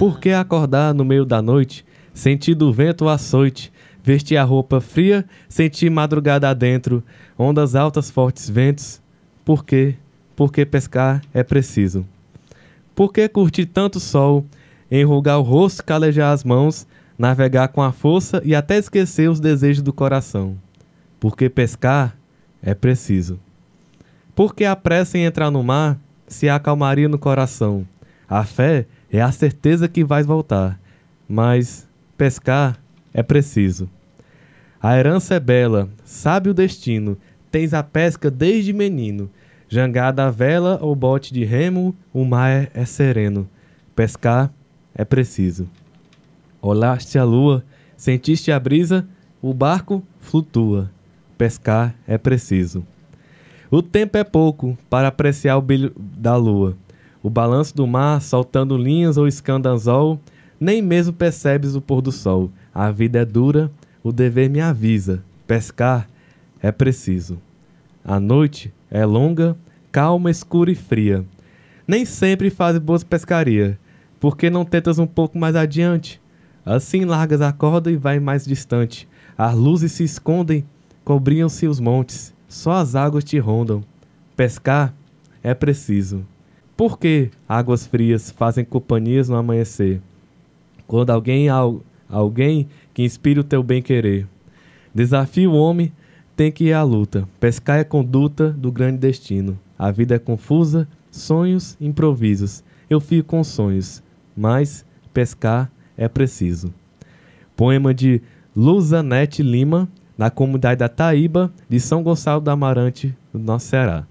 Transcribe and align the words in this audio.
Por 0.00 0.18
que 0.18 0.30
acordar 0.30 0.94
no 0.94 1.04
meio 1.04 1.26
da 1.26 1.42
noite, 1.42 1.84
sentir 2.14 2.54
do 2.54 2.72
vento 2.72 3.04
o 3.04 3.08
açoite, 3.10 3.70
vestir 4.02 4.38
a 4.38 4.42
roupa 4.42 4.80
fria, 4.80 5.26
sentir 5.46 5.90
madrugada 5.90 6.48
adentro, 6.48 7.04
ondas 7.38 7.74
altas, 7.74 8.10
fortes 8.10 8.48
ventos? 8.48 8.98
Por 9.44 9.62
quê? 9.62 9.96
Porque 10.34 10.64
pescar 10.64 11.20
é 11.34 11.42
preciso. 11.42 12.06
Por 12.94 13.12
que 13.12 13.28
curtir 13.28 13.66
tanto 13.66 14.00
sol, 14.00 14.46
enrugar 14.90 15.38
o 15.38 15.42
rosto, 15.42 15.84
calejar 15.84 16.32
as 16.32 16.44
mãos, 16.44 16.86
navegar 17.18 17.68
com 17.68 17.82
a 17.82 17.92
força 17.92 18.40
e 18.42 18.54
até 18.54 18.78
esquecer 18.78 19.28
os 19.28 19.38
desejos 19.38 19.82
do 19.82 19.92
coração? 19.92 20.56
Porque 21.20 21.50
pescar 21.50 22.16
é 22.62 22.72
preciso. 22.72 23.38
Por 24.34 24.54
que 24.54 24.64
a 24.64 24.74
pressa 24.74 25.18
em 25.18 25.26
entrar 25.26 25.50
no 25.50 25.62
mar 25.62 25.98
se 26.26 26.48
há 26.48 26.58
calmaria 26.58 27.06
no 27.06 27.18
coração? 27.18 27.86
A 28.26 28.44
fé 28.44 28.78
é 28.78 28.99
a 29.18 29.32
certeza 29.32 29.88
que 29.88 30.04
vais 30.04 30.26
voltar, 30.26 30.78
mas 31.26 31.88
pescar 32.18 32.78
é 33.14 33.22
preciso. 33.22 33.88
A 34.82 34.96
herança 34.96 35.34
é 35.34 35.40
bela, 35.40 35.88
sabe 36.04 36.50
o 36.50 36.54
destino, 36.54 37.16
tens 37.50 37.74
a 37.74 37.82
pesca 37.82 38.30
desde 38.30 38.72
menino. 38.72 39.30
Jangada 39.68 40.26
a 40.26 40.30
vela 40.30 40.78
ou 40.82 40.94
bote 40.94 41.32
de 41.32 41.44
remo, 41.44 41.94
o 42.12 42.24
mar 42.24 42.50
é, 42.50 42.70
é 42.74 42.84
sereno. 42.84 43.48
Pescar 43.94 44.52
é 44.94 45.04
preciso. 45.04 45.68
Olhaste 46.60 47.18
a 47.18 47.24
lua, 47.24 47.64
sentiste 47.96 48.50
a 48.52 48.58
brisa, 48.58 49.06
o 49.40 49.54
barco 49.54 50.02
flutua. 50.20 50.90
Pescar 51.38 51.94
é 52.06 52.18
preciso. 52.18 52.84
O 53.70 53.80
tempo 53.80 54.18
é 54.18 54.24
pouco 54.24 54.76
para 54.88 55.08
apreciar 55.08 55.56
o 55.56 55.62
brilho 55.62 55.92
da 55.96 56.36
lua. 56.36 56.76
O 57.22 57.28
balanço 57.28 57.76
do 57.76 57.86
mar, 57.86 58.22
soltando 58.22 58.76
linhas 58.76 59.16
ou 59.16 59.28
iscando 59.28 59.68
anzol, 59.68 60.18
nem 60.58 60.80
mesmo 60.80 61.12
percebes 61.12 61.74
o 61.74 61.80
pôr 61.80 62.00
do 62.00 62.10
sol. 62.10 62.50
A 62.74 62.90
vida 62.90 63.20
é 63.20 63.24
dura, 63.24 63.70
o 64.02 64.12
dever 64.12 64.48
me 64.48 64.60
avisa. 64.60 65.22
Pescar 65.46 66.08
é 66.62 66.72
preciso. 66.72 67.38
A 68.04 68.18
noite 68.18 68.72
é 68.90 69.04
longa, 69.04 69.56
calma, 69.92 70.30
escura 70.30 70.70
e 70.70 70.74
fria. 70.74 71.24
Nem 71.86 72.04
sempre 72.04 72.50
fazes 72.50 72.80
boas 72.80 73.04
pescaria. 73.04 73.78
Por 74.18 74.36
que 74.36 74.48
não 74.48 74.64
tentas 74.64 74.98
um 74.98 75.06
pouco 75.06 75.38
mais 75.38 75.56
adiante? 75.56 76.20
Assim 76.64 77.04
largas 77.04 77.40
a 77.40 77.52
corda 77.52 77.90
e 77.90 77.96
vai 77.96 78.20
mais 78.20 78.44
distante. 78.44 79.08
As 79.36 79.54
luzes 79.54 79.92
se 79.92 80.04
escondem, 80.04 80.64
cobriam-se 81.04 81.66
os 81.66 81.80
montes, 81.80 82.34
só 82.48 82.72
as 82.72 82.94
águas 82.94 83.24
te 83.24 83.38
rondam. 83.38 83.82
Pescar 84.36 84.94
é 85.42 85.54
preciso. 85.54 86.24
Por 86.80 86.98
que 86.98 87.28
águas 87.46 87.86
frias 87.86 88.30
fazem 88.30 88.64
companhias 88.64 89.28
no 89.28 89.36
amanhecer? 89.36 90.00
Quando 90.86 91.10
alguém 91.10 91.46
al- 91.46 91.82
alguém 92.08 92.68
que 92.94 93.02
inspire 93.02 93.38
o 93.38 93.44
teu 93.44 93.62
bem 93.62 93.82
querer. 93.82 94.26
Desafio 94.94 95.50
o 95.50 95.56
homem 95.56 95.92
tem 96.34 96.50
que 96.50 96.64
ir 96.68 96.72
à 96.72 96.82
luta. 96.82 97.28
Pescar 97.38 97.80
é 97.80 97.84
conduta 97.84 98.48
do 98.48 98.72
grande 98.72 98.96
destino. 98.96 99.58
A 99.78 99.90
vida 99.90 100.14
é 100.14 100.18
confusa, 100.18 100.88
sonhos, 101.10 101.76
improvisos. 101.78 102.64
Eu 102.88 102.98
fico 102.98 103.28
com 103.28 103.44
sonhos, 103.44 104.02
mas 104.34 104.82
pescar 105.12 105.70
é 105.98 106.08
preciso. 106.08 106.72
Poema 107.54 107.92
de 107.92 108.22
Luzanete 108.56 109.42
Lima, 109.42 109.86
na 110.16 110.30
comunidade 110.30 110.78
da 110.78 110.88
Taíba, 110.88 111.52
de 111.68 111.78
São 111.78 112.02
Gonçalo 112.02 112.40
do 112.40 112.50
Amarante, 112.50 113.14
no 113.34 113.38
nosso 113.38 113.66
Ceará. 113.66 114.06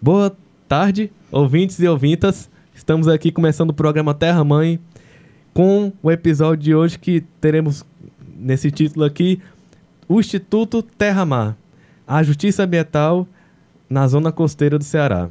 Boa 0.00 0.34
tarde, 0.66 1.12
ouvintes 1.30 1.78
e 1.80 1.88
ouvintas. 1.88 2.50
Estamos 2.74 3.08
aqui 3.08 3.32
começando 3.32 3.70
o 3.70 3.74
programa 3.74 4.14
Terra 4.14 4.44
Mãe 4.44 4.78
com 5.52 5.92
o 6.02 6.10
episódio 6.10 6.62
de 6.62 6.74
hoje 6.74 6.98
que 6.98 7.22
teremos 7.40 7.84
nesse 8.36 8.70
título 8.70 9.04
aqui 9.04 9.40
o 10.08 10.20
Instituto 10.20 10.82
Terra 10.82 11.24
Mar, 11.24 11.56
a 12.06 12.22
Justiça 12.22 12.62
Ambiental 12.62 13.26
na 13.88 14.06
zona 14.06 14.30
costeira 14.30 14.78
do 14.78 14.84
Ceará. 14.84 15.28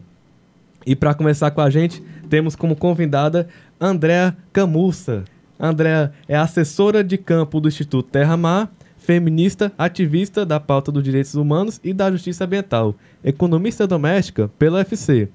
E 0.86 0.96
para 0.96 1.14
começar 1.14 1.52
com 1.52 1.62
a 1.62 1.70
gente, 1.70 2.04
temos 2.30 2.56
como 2.56 2.76
convidada 2.76 3.48
Andréa 3.80 4.36
Camussa. 4.52 5.24
Andréa 5.60 6.12
é 6.28 6.36
assessora 6.36 7.04
de 7.04 7.18
campo 7.18 7.60
do 7.62 7.68
Instituto 7.68 8.10
Terra 8.10 8.36
Mar, 8.36 8.70
feminista, 8.98 9.72
ativista 9.78 10.46
da 10.46 10.60
pauta 10.60 10.92
dos 10.92 11.04
direitos 11.04 11.36
humanos 11.36 11.80
e 11.84 11.94
da 11.94 12.12
justiça 12.12 12.44
ambiental, 12.44 12.96
economista 13.24 13.88
doméstica 13.88 14.50
pela 14.60 14.80
UFC, 14.80 15.30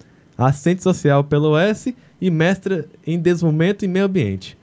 assistente 0.49 0.83
social 0.83 1.23
pela 1.25 1.49
OS 1.49 1.89
e 2.21 2.31
mestra 2.31 2.87
em 3.06 3.19
desenvolvimento 3.19 3.84
e 3.84 3.89
meio 3.89 4.06
ambiente. 4.06 4.56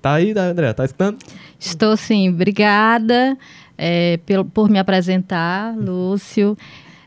Tá 0.00 0.14
aí, 0.14 0.32
Andréa? 0.36 0.74
Tá 0.74 0.84
escutando? 0.84 1.18
Estou 1.58 1.96
sim, 1.96 2.28
obrigada 2.30 3.36
é, 3.78 4.18
pelo- 4.26 4.44
por 4.44 4.68
me 4.68 4.78
apresentar, 4.78 5.76
Lúcio. 5.76 6.56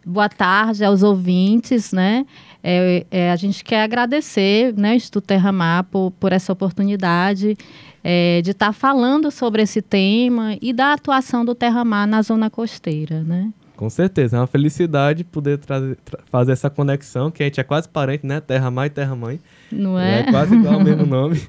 Boa 0.06 0.30
tarde 0.30 0.84
aos 0.86 1.04
ouvintes, 1.04 1.92
né? 1.92 2.26
É, 2.64 3.06
é, 3.12 3.32
a 3.32 3.36
gente 3.36 3.64
quer 3.64 3.84
agradecer, 3.84 4.74
né, 4.76 4.94
o 4.94 4.96
Instituto 4.96 5.26
Terra 5.28 5.52
Mar 5.52 5.84
por, 5.84 6.12
por 6.20 6.32
essa 6.32 6.52
oportunidade 6.54 7.56
é, 8.04 8.42
de 8.42 8.52
estar 8.52 8.72
falando 8.74 9.30
sobre 9.30 9.62
esse 9.62 9.82
tema 9.82 10.58
e 10.62 10.72
da 10.74 10.94
atuação 10.94 11.44
do 11.46 11.54
Terra 11.54 11.84
Mar 11.84 12.08
na 12.08 12.22
zona 12.22 12.50
costeira, 12.50 13.22
né? 13.24 13.50
Com 13.76 13.90
certeza, 13.90 14.38
é 14.38 14.40
uma 14.40 14.48
felicidade 14.48 15.24
poder 15.24 15.58
trazer- 15.58 15.98
tra- 16.06 16.20
fazer 16.32 16.52
essa 16.54 16.70
conexão, 16.70 17.30
que 17.30 17.44
a 17.44 17.46
gente 17.46 17.60
é 17.60 17.64
quase 17.64 17.90
parente, 17.90 18.26
né? 18.26 18.40
Terra 18.40 18.72
Mãe 18.72 18.88
e 18.88 18.90
Terra 18.90 19.16
Mãe. 19.16 19.40
Não 19.72 20.00
É, 20.00 20.22
é? 20.22 20.32
quase 20.32 20.56
igual 20.56 20.78
o 20.78 20.84
mesmo 20.84 21.06
nome. 21.08 21.42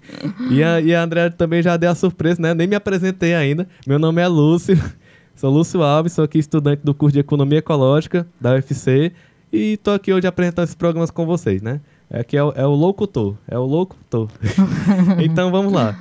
E 0.50 0.62
a, 0.62 0.81
e 0.81 0.94
a 0.94 1.03
André 1.03 1.31
também 1.31 1.62
já 1.62 1.76
deu 1.76 1.91
a 1.91 1.94
surpresa, 1.94 2.42
né? 2.42 2.53
Nem 2.54 2.66
me 2.66 2.75
apresentei 2.75 3.34
ainda. 3.34 3.69
Meu 3.87 3.98
nome 3.98 4.20
é 4.20 4.26
Lúcio, 4.26 4.76
sou 5.37 5.50
Lúcio 5.53 5.82
Alves, 5.82 6.14
sou 6.14 6.25
aqui 6.25 6.38
estudante 6.38 6.82
do 6.82 6.92
curso 6.94 7.12
de 7.14 7.20
Economia 7.20 7.59
Ecológica 7.59 8.26
da 8.41 8.53
UFC 8.54 9.12
e 9.53 9.76
tô 9.76 9.93
aqui 9.93 10.12
hoje 10.12 10.26
apresentando 10.26 10.64
esses 10.64 10.75
programas 10.75 11.10
com 11.12 11.25
vocês, 11.26 11.62
né? 11.62 11.81
Aqui 12.10 12.37
é 12.37 12.43
o, 12.43 12.53
é 12.56 12.66
o 12.66 12.70
locutor, 12.75 13.37
é 13.48 13.56
o 13.58 13.64
locutor. 13.64 14.28
então 15.22 15.50
vamos 15.50 15.72
lá. 15.72 15.97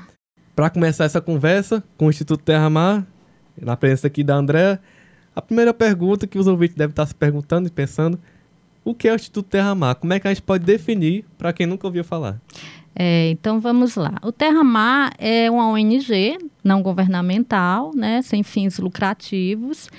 Para 0.55 0.69
começar 0.69 1.03
essa 1.03 1.19
conversa 1.21 1.83
com 1.97 2.07
o 2.07 2.09
Instituto 2.09 2.41
Terra 2.43 2.69
Mar, 2.69 3.05
na 3.61 3.75
presença 3.75 4.07
aqui 4.07 4.23
da 4.23 4.35
André, 4.35 4.79
a 5.35 5.41
primeira 5.41 5.73
pergunta 5.73 6.25
que 6.25 6.39
os 6.39 6.47
ouvintes 6.47 6.75
devem 6.75 6.91
estar 6.91 7.05
se 7.05 7.13
perguntando 7.13 7.67
e 7.67 7.71
pensando, 7.71 8.19
o 8.83 8.93
que 8.93 9.07
é 9.07 9.11
o 9.11 9.15
Instituto 9.15 9.49
Terra 9.49 9.75
Mar? 9.75 9.95
Como 9.95 10.13
é 10.13 10.19
que 10.19 10.27
a 10.27 10.33
gente 10.33 10.43
pode 10.43 10.63
definir 10.63 11.25
para 11.37 11.51
quem 11.51 11.65
nunca 11.65 11.87
ouviu 11.87 12.03
falar? 12.03 12.39
É, 12.95 13.29
então 13.31 13.59
vamos 13.59 13.95
lá. 13.95 14.13
O 14.23 14.31
Terra 14.31 14.63
Mar 14.63 15.11
é 15.17 15.51
uma 15.51 15.67
ONG 15.67 16.37
não 16.63 16.81
governamental, 16.81 17.91
né, 17.93 18.21
sem 18.21 18.41
fins 18.41 18.79
lucrativos, 18.79 19.89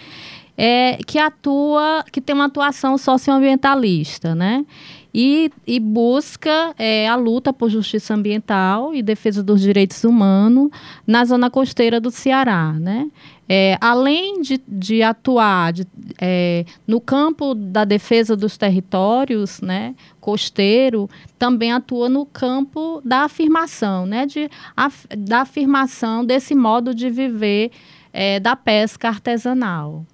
é, 0.57 0.99
que 1.07 1.19
atua, 1.19 2.03
que 2.11 2.21
tem 2.21 2.35
uma 2.35 2.47
atuação 2.47 2.97
socioambientalista, 2.97 4.35
né? 4.35 4.65
E, 5.13 5.51
e 5.67 5.81
busca 5.81 6.75
é, 6.79 7.09
a 7.09 7.17
luta 7.17 7.53
por 7.53 7.71
justiça 7.71 8.15
ambiental 8.15 8.95
e 8.95 9.03
defesa 9.03 9.43
dos 9.43 9.61
direitos 9.63 10.05
humanos 10.05 10.71
na 11.07 11.25
zona 11.25 11.51
costeira 11.51 11.99
do 11.99 12.11
Ceará, 12.11 12.73
né? 12.73 13.09
É, 13.49 13.79
além 13.81 14.41
de, 14.41 14.61
de 14.67 15.03
atuar 15.03 15.73
de, 15.73 15.87
é, 16.21 16.65
no 16.87 17.01
campo 17.01 17.55
da 17.55 17.85
defesa 17.85 18.37
dos 18.37 18.57
territórios, 18.57 19.61
né, 19.61 19.95
costeiro, 20.21 21.09
também 21.39 21.71
atua 21.71 22.09
no 22.09 22.27
campo 22.27 23.01
da 23.05 23.21
afirmação, 23.21 24.05
né, 24.05 24.27
de, 24.27 24.51
af, 24.77 25.07
da 25.17 25.43
afirmação 25.43 26.25
desse 26.25 26.57
modo 26.57 26.93
de 26.93 27.09
viver 27.09 27.71
é, 28.13 28.41
da 28.41 28.57
pesca 28.57 29.07
artesanal. 29.09 30.05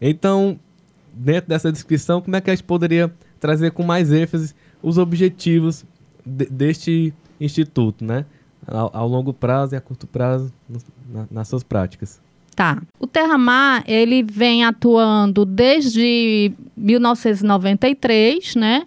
Então, 0.00 0.58
dentro 1.12 1.48
dessa 1.50 1.70
descrição, 1.70 2.22
como 2.22 2.36
é 2.36 2.40
que 2.40 2.50
a 2.50 2.54
gente 2.54 2.64
poderia 2.64 3.12
trazer 3.38 3.70
com 3.72 3.82
mais 3.82 4.10
ênfase 4.12 4.54
os 4.82 4.96
objetivos 4.96 5.84
de- 6.24 6.46
deste 6.46 7.12
instituto, 7.38 8.02
né? 8.02 8.24
Ao, 8.66 8.90
ao 8.94 9.08
longo 9.08 9.32
prazo 9.32 9.74
e 9.74 9.76
a 9.76 9.80
curto 9.80 10.06
prazo 10.06 10.52
nas 11.30 11.48
suas 11.48 11.62
práticas. 11.62 12.20
Tá. 12.56 12.82
O 12.98 13.06
Terramar, 13.06 13.84
ele 13.86 14.22
vem 14.22 14.64
atuando 14.64 15.44
desde 15.44 16.50
1993, 16.76 18.56
né? 18.56 18.82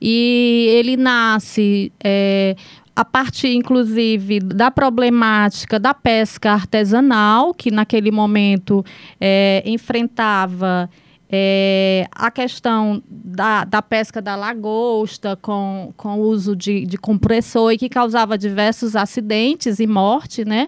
e 0.00 0.66
ele 0.70 0.96
nasce 0.96 1.92
é, 2.02 2.56
a 2.96 3.04
partir, 3.04 3.54
inclusive, 3.54 4.40
da 4.40 4.70
problemática 4.70 5.78
da 5.78 5.92
pesca 5.92 6.52
artesanal, 6.52 7.52
que 7.52 7.70
naquele 7.70 8.10
momento 8.10 8.84
é, 9.20 9.62
enfrentava 9.66 10.88
é, 11.32 12.08
a 12.10 12.28
questão 12.28 13.00
da, 13.08 13.64
da 13.64 13.80
pesca 13.80 14.20
da 14.20 14.34
lagosta 14.34 15.36
com, 15.36 15.92
com 15.96 16.18
o 16.18 16.22
uso 16.22 16.56
de, 16.56 16.84
de 16.84 16.98
compressor 16.98 17.70
e 17.70 17.78
que 17.78 17.88
causava 17.88 18.36
diversos 18.36 18.96
acidentes 18.96 19.78
e 19.78 19.86
morte, 19.86 20.44
né? 20.44 20.66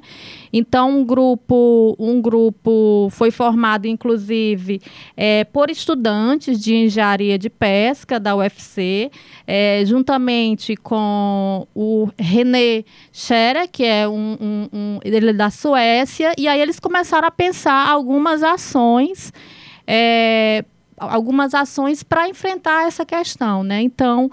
Então, 0.52 1.00
um 1.00 1.04
grupo, 1.04 1.96
um 1.98 2.22
grupo 2.22 3.08
foi 3.10 3.32
formado, 3.32 3.86
inclusive, 3.86 4.80
é, 5.16 5.42
por 5.42 5.68
estudantes 5.68 6.60
de 6.60 6.76
engenharia 6.76 7.36
de 7.36 7.50
pesca 7.50 8.20
da 8.20 8.36
UFC, 8.36 9.10
é, 9.44 9.82
juntamente 9.84 10.76
com 10.76 11.66
o 11.74 12.08
René 12.16 12.84
Scherer, 13.12 13.68
que 13.68 13.82
é 13.82 14.06
um, 14.06 14.36
um, 14.40 14.68
um, 14.72 14.98
ele 15.02 15.30
é 15.30 15.32
da 15.32 15.50
Suécia, 15.50 16.32
e 16.38 16.46
aí 16.46 16.60
eles 16.60 16.78
começaram 16.78 17.26
a 17.26 17.32
pensar 17.32 17.88
algumas 17.88 18.44
ações 18.44 19.32
é, 19.86 20.64
algumas 20.96 21.54
ações 21.54 22.02
para 22.02 22.28
enfrentar 22.28 22.86
essa 22.86 23.04
questão. 23.04 23.62
Né? 23.62 23.82
Então, 23.82 24.30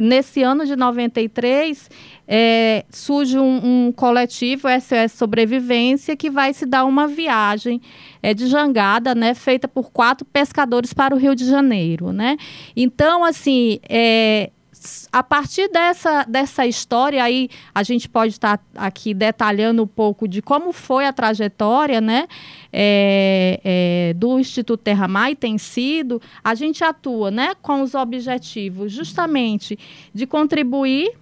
nesse 0.00 0.42
ano 0.42 0.64
de 0.64 0.76
93, 0.76 1.90
é, 2.26 2.84
surge 2.90 3.38
um, 3.38 3.86
um, 3.86 3.92
coletivo, 3.92 4.68
SOS 4.68 5.12
Sobrevivência, 5.12 6.16
que 6.16 6.30
vai 6.30 6.52
se 6.52 6.66
dar 6.66 6.84
uma 6.84 7.06
viagem 7.06 7.80
é, 8.22 8.32
de 8.32 8.46
jangada, 8.46 9.14
né, 9.14 9.34
feita 9.34 9.68
por 9.68 9.90
quatro 9.90 10.24
pescadores 10.24 10.92
para 10.92 11.14
o 11.14 11.18
Rio 11.18 11.34
de 11.34 11.44
Janeiro. 11.44 12.12
Né? 12.12 12.36
Então, 12.76 13.24
assim, 13.24 13.78
é, 13.88 14.50
a 15.12 15.22
partir 15.22 15.68
dessa, 15.68 16.24
dessa 16.24 16.66
história 16.66 17.22
aí, 17.22 17.48
a 17.74 17.82
gente 17.82 18.08
pode 18.08 18.32
estar 18.32 18.58
tá 18.58 18.64
aqui 18.76 19.14
detalhando 19.14 19.82
um 19.82 19.86
pouco 19.86 20.26
de 20.28 20.42
como 20.42 20.72
foi 20.72 21.06
a 21.06 21.12
trajetória, 21.12 22.00
né, 22.00 22.26
é, 22.72 23.60
é, 23.64 24.14
do 24.14 24.38
Instituto 24.38 24.82
Terra 24.82 25.08
Mar 25.08 25.34
tem 25.36 25.58
sido, 25.58 26.20
a 26.42 26.54
gente 26.54 26.84
atua, 26.84 27.30
né, 27.30 27.54
com 27.62 27.82
os 27.82 27.94
objetivos 27.94 28.92
justamente 28.92 29.78
de 30.12 30.26
contribuir 30.26 31.12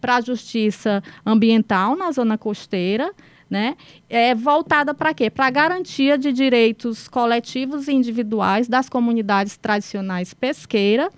para 0.00 0.16
a 0.16 0.20
justiça 0.20 1.02
ambiental 1.24 1.96
na 1.96 2.10
zona 2.10 2.36
costeira, 2.36 3.12
né? 3.48 3.76
É 4.08 4.34
voltada 4.34 4.94
para 4.94 5.12
quê? 5.14 5.28
Para 5.30 5.46
a 5.46 5.50
garantia 5.50 6.16
de 6.16 6.32
direitos 6.32 7.06
coletivos 7.06 7.86
e 7.86 7.92
individuais 7.92 8.66
das 8.66 8.88
comunidades 8.88 9.56
tradicionais 9.56 10.34
pesqueiras. 10.34 11.10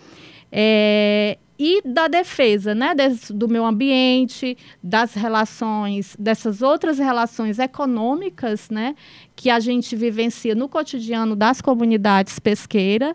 É, 0.51 1.39
e 1.59 1.81
da 1.85 2.09
defesa, 2.09 2.75
né, 2.75 2.95
Des, 2.95 3.31
do 3.31 3.49
meio 3.49 3.65
ambiente, 3.65 4.57
das 4.83 5.15
relações, 5.15 6.17
dessas 6.19 6.63
outras 6.63 6.99
relações 6.99 7.59
econômicas, 7.59 8.69
né, 8.71 8.95
que 9.37 9.51
a 9.51 9.61
gente 9.61 9.95
vivencia 9.95 10.55
no 10.55 10.69
cotidiano 10.69 11.37
das 11.37 11.61
comunidades 11.61 12.39
pesqueiras 12.39 13.15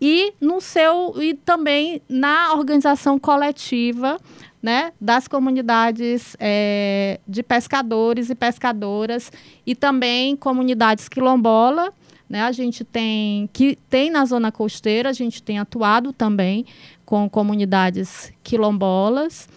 e 0.00 0.32
no 0.40 0.60
seu 0.60 1.14
e 1.20 1.34
também 1.34 2.00
na 2.08 2.54
organização 2.54 3.18
coletiva, 3.18 4.16
né, 4.62 4.92
das 5.00 5.28
comunidades 5.28 6.36
é, 6.38 7.20
de 7.26 7.42
pescadores 7.42 8.30
e 8.30 8.34
pescadoras 8.34 9.30
e 9.66 9.74
também 9.74 10.36
comunidades 10.36 11.08
quilombola 11.08 11.92
né? 12.30 12.42
A 12.42 12.52
gente 12.52 12.84
tem 12.84 13.50
que 13.52 13.76
tem 13.90 14.08
na 14.08 14.24
zona 14.24 14.52
costeira, 14.52 15.10
a 15.10 15.12
gente 15.12 15.42
tem 15.42 15.58
atuado 15.58 16.12
também 16.12 16.64
com 17.10 17.28
comunidades 17.28 18.32
quilombolas 18.40 19.48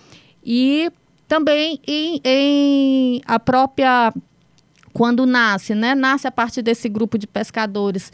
e 0.44 0.92
também 1.28 1.80
em, 1.86 2.20
em 2.26 3.22
a 3.28 3.40
própria 3.40 4.12
quando 4.92 5.24
nasce, 5.28 5.76
né? 5.76 5.94
Nasce 5.94 6.28
a 6.28 6.32
partir 6.32 6.64
desse 6.64 6.90
grupo 6.90 7.16
de 7.16 7.28
pescadores 7.28 8.12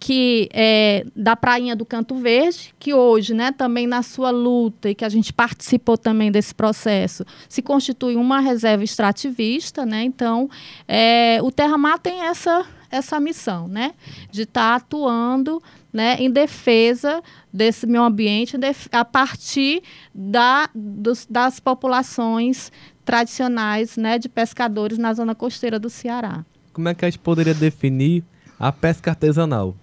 que 0.00 0.48
é 0.52 1.06
da 1.14 1.36
Prainha 1.36 1.76
do 1.76 1.86
Canto 1.86 2.16
Verde, 2.16 2.74
que 2.76 2.92
hoje, 2.92 3.34
né, 3.34 3.52
também 3.52 3.86
na 3.86 4.02
sua 4.02 4.30
luta 4.30 4.90
e 4.90 4.96
que 4.96 5.04
a 5.04 5.08
gente 5.08 5.32
participou 5.32 5.96
também 5.96 6.32
desse 6.32 6.52
processo, 6.52 7.24
se 7.48 7.62
constitui 7.62 8.16
uma 8.16 8.40
reserva 8.40 8.82
extrativista, 8.82 9.86
né? 9.86 10.02
Então, 10.02 10.50
é, 10.88 11.38
o 11.40 11.52
Terra 11.52 11.78
Mar 11.78 12.00
tem 12.00 12.22
essa 12.22 12.66
essa 12.92 13.18
missão, 13.18 13.66
né, 13.66 13.94
de 14.30 14.42
estar 14.42 14.70
tá 14.70 14.76
atuando 14.76 15.60
né, 15.92 16.16
em 16.20 16.30
defesa 16.30 17.22
desse 17.52 17.86
meio 17.86 18.04
ambiente 18.04 18.56
a 18.92 19.04
partir 19.04 19.82
da, 20.14 20.68
dos, 20.74 21.26
das 21.28 21.58
populações 21.58 22.70
tradicionais 23.04 23.96
né, 23.96 24.18
de 24.18 24.28
pescadores 24.28 24.98
na 24.98 25.12
zona 25.12 25.34
costeira 25.34 25.78
do 25.78 25.90
Ceará. 25.90 26.44
Como 26.72 26.88
é 26.88 26.94
que 26.94 27.04
a 27.04 27.10
gente 27.10 27.18
poderia 27.18 27.54
definir 27.54 28.22
a 28.58 28.70
pesca 28.70 29.10
artesanal? 29.10 29.74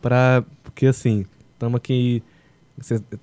Pra, 0.00 0.44
porque 0.62 0.86
assim, 0.86 1.26
estamos 1.52 1.76
aqui. 1.76 2.22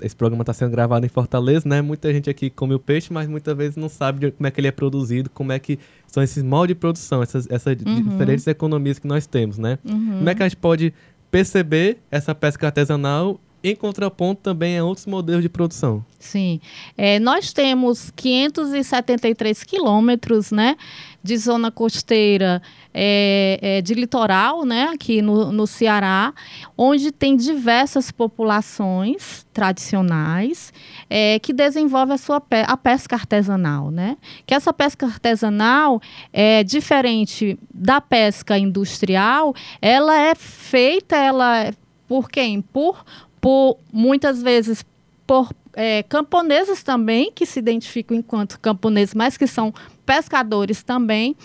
Esse 0.02 0.16
programa 0.16 0.44
está 0.44 0.54
sendo 0.54 0.72
gravado 0.72 1.06
em 1.06 1.10
Fortaleza, 1.10 1.68
né? 1.68 1.82
Muita 1.82 2.12
gente 2.14 2.30
aqui 2.30 2.50
come 2.50 2.74
o 2.74 2.80
peixe, 2.80 3.12
mas 3.12 3.28
muitas 3.28 3.56
vezes 3.56 3.76
não 3.76 3.90
sabe 3.90 4.32
como 4.32 4.48
é 4.48 4.52
que 4.52 4.62
ele 4.62 4.68
é 4.68 4.72
produzido, 4.72 5.30
como 5.30 5.52
é 5.52 5.60
que 5.60 5.78
são 6.08 6.24
esses 6.24 6.42
moldes 6.42 6.76
de 6.76 6.80
produção, 6.80 7.22
essas, 7.22 7.50
essas 7.50 7.76
uhum. 7.86 8.02
diferentes 8.02 8.48
economias 8.48 8.98
que 8.98 9.08
nós 9.08 9.28
temos, 9.28 9.58
né? 9.58 9.78
Uhum. 9.84 10.18
Como 10.20 10.30
é 10.30 10.36
que 10.36 10.44
a 10.44 10.48
gente 10.48 10.58
pode 10.58 10.94
perceber 11.30 11.98
essa 12.10 12.34
pesca 12.34 12.68
artesanal 12.68 13.40
em 13.64 13.76
contraponto 13.76 14.42
também 14.42 14.78
a 14.78 14.84
outros 14.84 15.06
modelos 15.06 15.44
de 15.44 15.50
produção. 15.50 16.04
Sim. 16.20 16.60
É, 16.98 17.20
nós 17.20 17.54
temos 17.54 18.12
573 18.16 19.64
quilômetros 19.64 20.52
né, 20.52 20.76
de 21.24 21.38
zona 21.38 21.72
costeira 21.72 22.62
é, 22.94 23.60
é, 23.62 23.82
de 23.82 23.94
litoral, 23.94 24.66
né, 24.66 24.90
aqui 24.94 25.22
no, 25.22 25.52
no 25.52 25.68
Ceará, 25.68 26.34
onde 26.78 27.12
tem 27.12 27.36
diversas 27.36 28.12
populações 28.12 29.46
tradicionais 29.54 30.74
é, 31.10 31.40
que 31.40 31.54
desenvolvem 31.54 32.16
a 32.16 32.18
sua 32.18 32.42
pe 32.42 32.64
a 32.68 32.78
pesca 32.78 33.16
artesanal. 33.16 33.92
Né? 33.92 34.18
Que 34.46 34.54
essa 34.54 34.74
pesca 34.74 35.06
artesanal 35.06 36.02
é 36.34 36.64
diferente 36.64 37.58
da 37.74 38.02
pesca 38.02 38.58
industrial, 38.58 39.54
ela 39.82 40.20
é 40.20 40.36
feita, 40.36 41.16
ela 41.16 41.66
é 41.66 41.74
por 42.08 42.30
quem? 42.30 42.62
Por 42.62 43.06
por 43.42 43.78
muitas 43.92 44.42
vezes 44.42 44.86
por 45.26 45.52
é, 45.74 46.04
camponeses 46.04 46.84
também, 46.84 47.32
que 47.34 47.46
se 47.46 47.60
identificam 47.60 48.16
enquanto 48.16 48.60
camponeses, 48.60 49.14
mas 49.14 49.38
que 49.38 49.48
são 49.48 49.74
pescadores 50.06 50.84
também, 50.84 51.36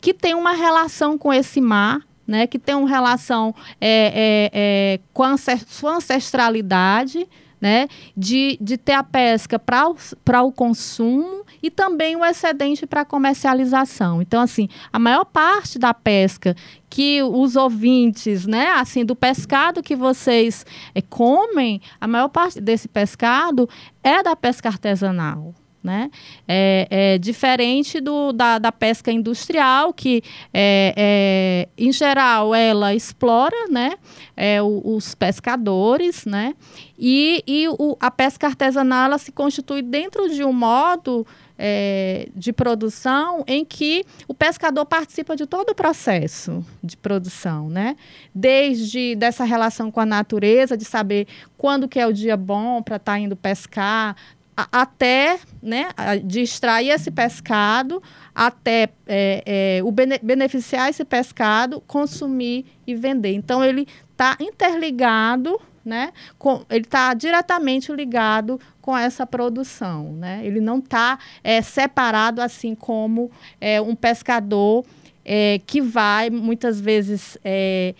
que 0.00 0.12
têm 0.12 0.34
uma 0.34 0.52
relação 0.52 1.16
com 1.16 1.32
esse 1.32 1.60
mar, 1.60 2.00
né, 2.26 2.46
que 2.46 2.58
tem 2.58 2.74
uma 2.74 2.88
relação 2.88 3.54
é, 3.80 4.50
é, 4.50 4.50
é 4.52 5.00
com 5.12 5.22
a 5.22 5.36
sua 5.36 5.96
ancestralidade, 5.96 7.26
né, 7.60 7.88
de, 8.16 8.58
de 8.60 8.76
ter 8.76 8.92
a 8.92 9.02
pesca 9.02 9.58
para 9.58 10.42
o 10.42 10.52
consumo 10.52 11.44
e 11.62 11.70
também 11.70 12.16
o 12.16 12.24
excedente 12.24 12.86
para 12.86 13.04
comercialização. 13.04 14.20
Então, 14.20 14.42
assim, 14.42 14.68
a 14.92 14.98
maior 14.98 15.24
parte 15.24 15.78
da 15.78 15.94
pesca 15.94 16.54
que 16.88 17.22
os 17.22 17.56
ouvintes, 17.56 18.46
né, 18.46 18.70
assim, 18.72 19.04
do 19.04 19.16
pescado 19.16 19.82
que 19.82 19.96
vocês 19.96 20.64
é, 20.94 21.02
comem, 21.02 21.80
a 22.00 22.06
maior 22.06 22.28
parte 22.28 22.60
desse 22.60 22.88
pescado 22.88 23.68
é 24.02 24.22
da 24.22 24.36
pesca 24.36 24.68
artesanal. 24.68 25.54
Né? 25.86 26.10
É, 26.48 26.88
é 26.90 27.18
diferente 27.18 28.00
do, 28.00 28.32
da, 28.32 28.58
da, 28.58 28.72
pesca 28.72 29.12
industrial, 29.12 29.92
que, 29.92 30.20
é, 30.52 30.92
é, 30.96 31.68
em 31.78 31.92
geral, 31.92 32.52
ela 32.52 32.92
explora 32.92 33.68
né? 33.70 33.92
É, 34.36 34.60
o, 34.60 34.82
os 34.84 35.14
pescadores, 35.14 36.26
né? 36.26 36.54
e, 36.98 37.42
e 37.46 37.68
o, 37.68 37.96
a 38.00 38.10
pesca 38.10 38.46
artesanal 38.46 39.06
ela 39.06 39.18
se 39.18 39.30
constitui 39.30 39.82
dentro 39.82 40.28
de 40.30 40.42
um 40.42 40.52
modo 40.52 41.26
é, 41.58 42.28
de 42.34 42.52
produção 42.52 43.44
em 43.46 43.64
que 43.64 44.04
o 44.28 44.34
pescador 44.34 44.84
participa 44.84 45.36
de 45.36 45.46
todo 45.46 45.70
o 45.70 45.74
processo 45.74 46.64
de 46.82 46.96
produção, 46.96 47.68
né? 47.70 47.96
Desde 48.34 49.14
dessa 49.14 49.44
relação 49.44 49.90
com 49.90 50.00
a 50.00 50.06
natureza, 50.06 50.76
de 50.76 50.84
saber 50.84 51.26
quando 51.56 51.88
que 51.88 51.98
é 51.98 52.06
o 52.06 52.12
dia 52.12 52.36
bom 52.36 52.82
para 52.82 52.96
estar 52.96 53.12
tá 53.12 53.18
indo 53.18 53.34
pescar, 53.34 54.16
até 54.56 55.38
né, 55.62 55.88
de 56.24 56.40
extrair 56.40 56.88
esse 56.88 57.10
pescado, 57.10 58.02
até 58.34 58.88
é, 59.06 59.42
é, 59.44 59.80
o 59.84 59.90
bene 59.90 60.18
beneficiar 60.22 60.88
esse 60.88 61.04
pescado, 61.04 61.80
consumir 61.86 62.64
e 62.86 62.94
vender. 62.94 63.34
Então, 63.34 63.62
ele 63.62 63.86
está 64.12 64.36
interligado, 64.40 65.60
né, 65.84 66.10
com, 66.38 66.64
ele 66.70 66.84
está 66.84 67.12
diretamente 67.12 67.92
ligado 67.92 68.58
com 68.80 68.96
essa 68.96 69.26
produção. 69.26 70.12
Né? 70.14 70.40
Ele 70.42 70.60
não 70.60 70.78
está 70.78 71.18
é, 71.44 71.60
separado 71.60 72.40
assim 72.40 72.74
como 72.74 73.30
é, 73.60 73.80
um 73.80 73.94
pescador 73.94 74.86
é, 75.22 75.60
que 75.66 75.82
vai, 75.82 76.30
muitas 76.30 76.80
vezes, 76.80 77.36
é, 77.44 77.94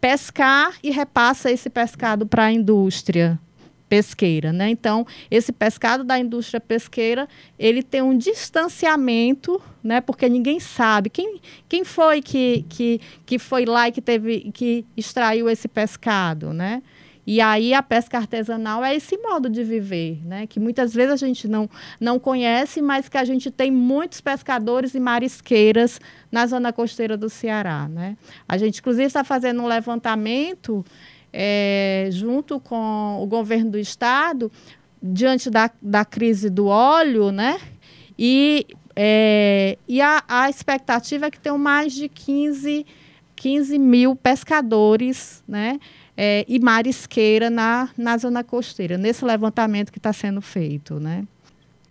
pescar 0.00 0.74
e 0.82 0.90
repassa 0.90 1.50
esse 1.50 1.70
pescado 1.70 2.26
para 2.26 2.44
a 2.44 2.52
indústria 2.52 3.38
pesqueira, 3.88 4.52
né? 4.52 4.68
Então, 4.70 5.06
esse 5.30 5.52
pescado 5.52 6.04
da 6.04 6.18
indústria 6.18 6.60
pesqueira, 6.60 7.28
ele 7.58 7.82
tem 7.82 8.02
um 8.02 8.16
distanciamento, 8.16 9.60
né? 9.82 10.00
Porque 10.00 10.28
ninguém 10.28 10.58
sabe 10.60 11.10
quem, 11.10 11.40
quem 11.68 11.84
foi 11.84 12.20
que, 12.20 12.64
que, 12.68 13.00
que 13.24 13.38
foi 13.38 13.64
lá 13.64 13.88
e 13.88 13.92
que 13.92 14.00
teve 14.00 14.50
que 14.52 14.84
extraiu 14.96 15.48
esse 15.48 15.68
pescado, 15.68 16.52
né? 16.52 16.82
E 17.26 17.40
aí 17.40 17.74
a 17.74 17.82
pesca 17.82 18.18
artesanal 18.18 18.84
é 18.84 18.94
esse 18.94 19.18
modo 19.18 19.50
de 19.50 19.64
viver, 19.64 20.24
né? 20.24 20.46
Que 20.46 20.60
muitas 20.60 20.94
vezes 20.94 21.12
a 21.12 21.26
gente 21.26 21.48
não, 21.48 21.68
não 22.00 22.20
conhece, 22.20 22.80
mas 22.80 23.08
que 23.08 23.18
a 23.18 23.24
gente 23.24 23.50
tem 23.50 23.68
muitos 23.68 24.20
pescadores 24.20 24.94
e 24.94 25.00
marisqueiras 25.00 26.00
na 26.30 26.46
zona 26.46 26.72
costeira 26.72 27.16
do 27.16 27.28
Ceará, 27.28 27.88
né? 27.88 28.16
A 28.48 28.56
gente, 28.56 28.78
inclusive, 28.78 29.06
está 29.06 29.24
fazendo 29.24 29.60
um 29.60 29.66
levantamento 29.66 30.84
é, 31.32 32.08
junto 32.10 32.58
com 32.60 33.22
o 33.22 33.26
governo 33.26 33.72
do 33.72 33.78
estado, 33.78 34.50
diante 35.02 35.50
da, 35.50 35.70
da 35.80 36.04
crise 36.04 36.48
do 36.48 36.66
óleo, 36.66 37.30
né? 37.30 37.60
E, 38.18 38.66
é, 38.94 39.76
e 39.86 40.00
a, 40.00 40.22
a 40.26 40.48
expectativa 40.48 41.26
é 41.26 41.30
que 41.30 41.38
tenham 41.38 41.58
mais 41.58 41.92
de 41.92 42.08
15, 42.08 42.86
15 43.34 43.78
mil 43.78 44.16
pescadores, 44.16 45.42
né? 45.46 45.78
é, 46.16 46.44
e 46.48 46.58
marisqueira 46.58 47.50
na, 47.50 47.90
na 47.96 48.16
zona 48.16 48.42
costeira, 48.42 48.96
nesse 48.96 49.24
levantamento 49.24 49.92
que 49.92 49.98
está 49.98 50.12
sendo 50.12 50.40
feito. 50.40 50.98
Né? 50.98 51.26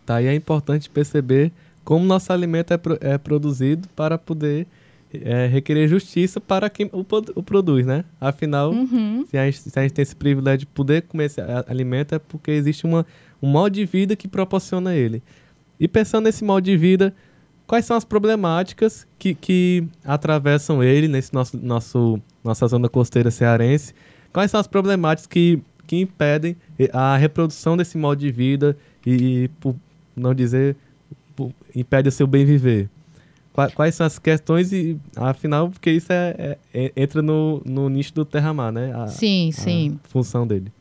Tá, 0.06 0.22
e 0.22 0.28
é 0.28 0.34
importante 0.34 0.90
perceber 0.90 1.52
como 1.84 2.04
nosso 2.04 2.34
alimento 2.34 2.74
é, 2.74 2.78
pro, 2.78 2.98
é 3.00 3.18
produzido 3.18 3.88
para 3.96 4.18
poder 4.18 4.66
é, 5.24 5.48
requerer 5.48 5.88
justiça 5.88 6.42
para 6.42 6.70
quem 6.70 6.90
o, 6.92 7.06
o 7.36 7.44
produz, 7.44 7.86
né? 7.86 8.04
Afinal, 8.20 8.72
uhum. 8.72 9.26
se, 9.30 9.38
a 9.38 9.46
gente, 9.46 9.60
se, 9.62 9.80
a 9.80 9.82
gente, 9.82 9.94
tem 9.94 10.04
esse 10.04 10.16
privilégio 10.16 10.60
de 10.60 10.66
poder 10.68 11.04
comer 11.04 11.26
esse 11.26 11.42
alimento, 11.68 12.16
é 12.16 12.20
porque 12.20 12.52
existe 12.52 12.86
uma, 12.86 13.06
um 13.42 13.48
modo 13.48 13.74
de 13.74 13.86
vida 13.86 14.16
que 14.16 14.28
proporciona 14.28 14.96
ele. 14.96 15.22
E 15.80 15.88
pensando 15.88 16.26
nesse 16.26 16.44
modo 16.44 16.64
de 16.64 16.76
vida, 16.76 17.14
quais 17.68 17.86
são 17.86 17.96
as 17.96 18.06
problemáticas 18.06 19.08
que, 19.20 19.34
que 19.34 19.88
atravessam 20.04 20.84
ele 20.84 21.08
nesse 21.08 21.34
nosso, 21.34 21.58
nosso 21.58 22.20
nossa 22.44 22.68
zona 22.68 22.88
costeira 22.88 23.32
cearense 23.32 23.94
Quais 24.36 24.52
são 24.52 24.60
as 24.60 24.68
problemáticas 24.68 25.26
que, 25.26 25.62
que 25.88 25.96
impedem 25.96 26.58
a 26.92 27.16
reprodução 27.16 27.78
desse 27.78 27.98
modo 27.98 28.20
de 28.20 28.30
vida 28.30 28.78
e, 29.08 29.50
por 29.62 29.74
não 30.14 30.36
dizer, 30.36 30.76
por, 31.34 31.54
impede 31.74 32.10
o 32.10 32.12
seu 32.12 32.28
bem 32.28 32.44
viver? 32.44 32.90
Quais 33.74 33.96
são 33.96 34.06
as 34.06 34.20
questões 34.20 34.74
e, 34.74 34.98
afinal, 35.16 35.70
porque 35.70 35.90
isso 35.90 36.12
é, 36.12 36.36
é, 36.38 36.58
é 36.74 36.92
entra 36.96 37.22
no, 37.22 37.62
no 37.66 37.88
nicho 37.88 38.14
do 38.14 38.26
terra-mar, 38.26 38.72
né? 38.72 38.94
A, 38.94 39.08
sim, 39.08 39.50
sim. 39.54 40.00
A 40.04 40.08
função 40.10 40.46
dele. 40.46 40.72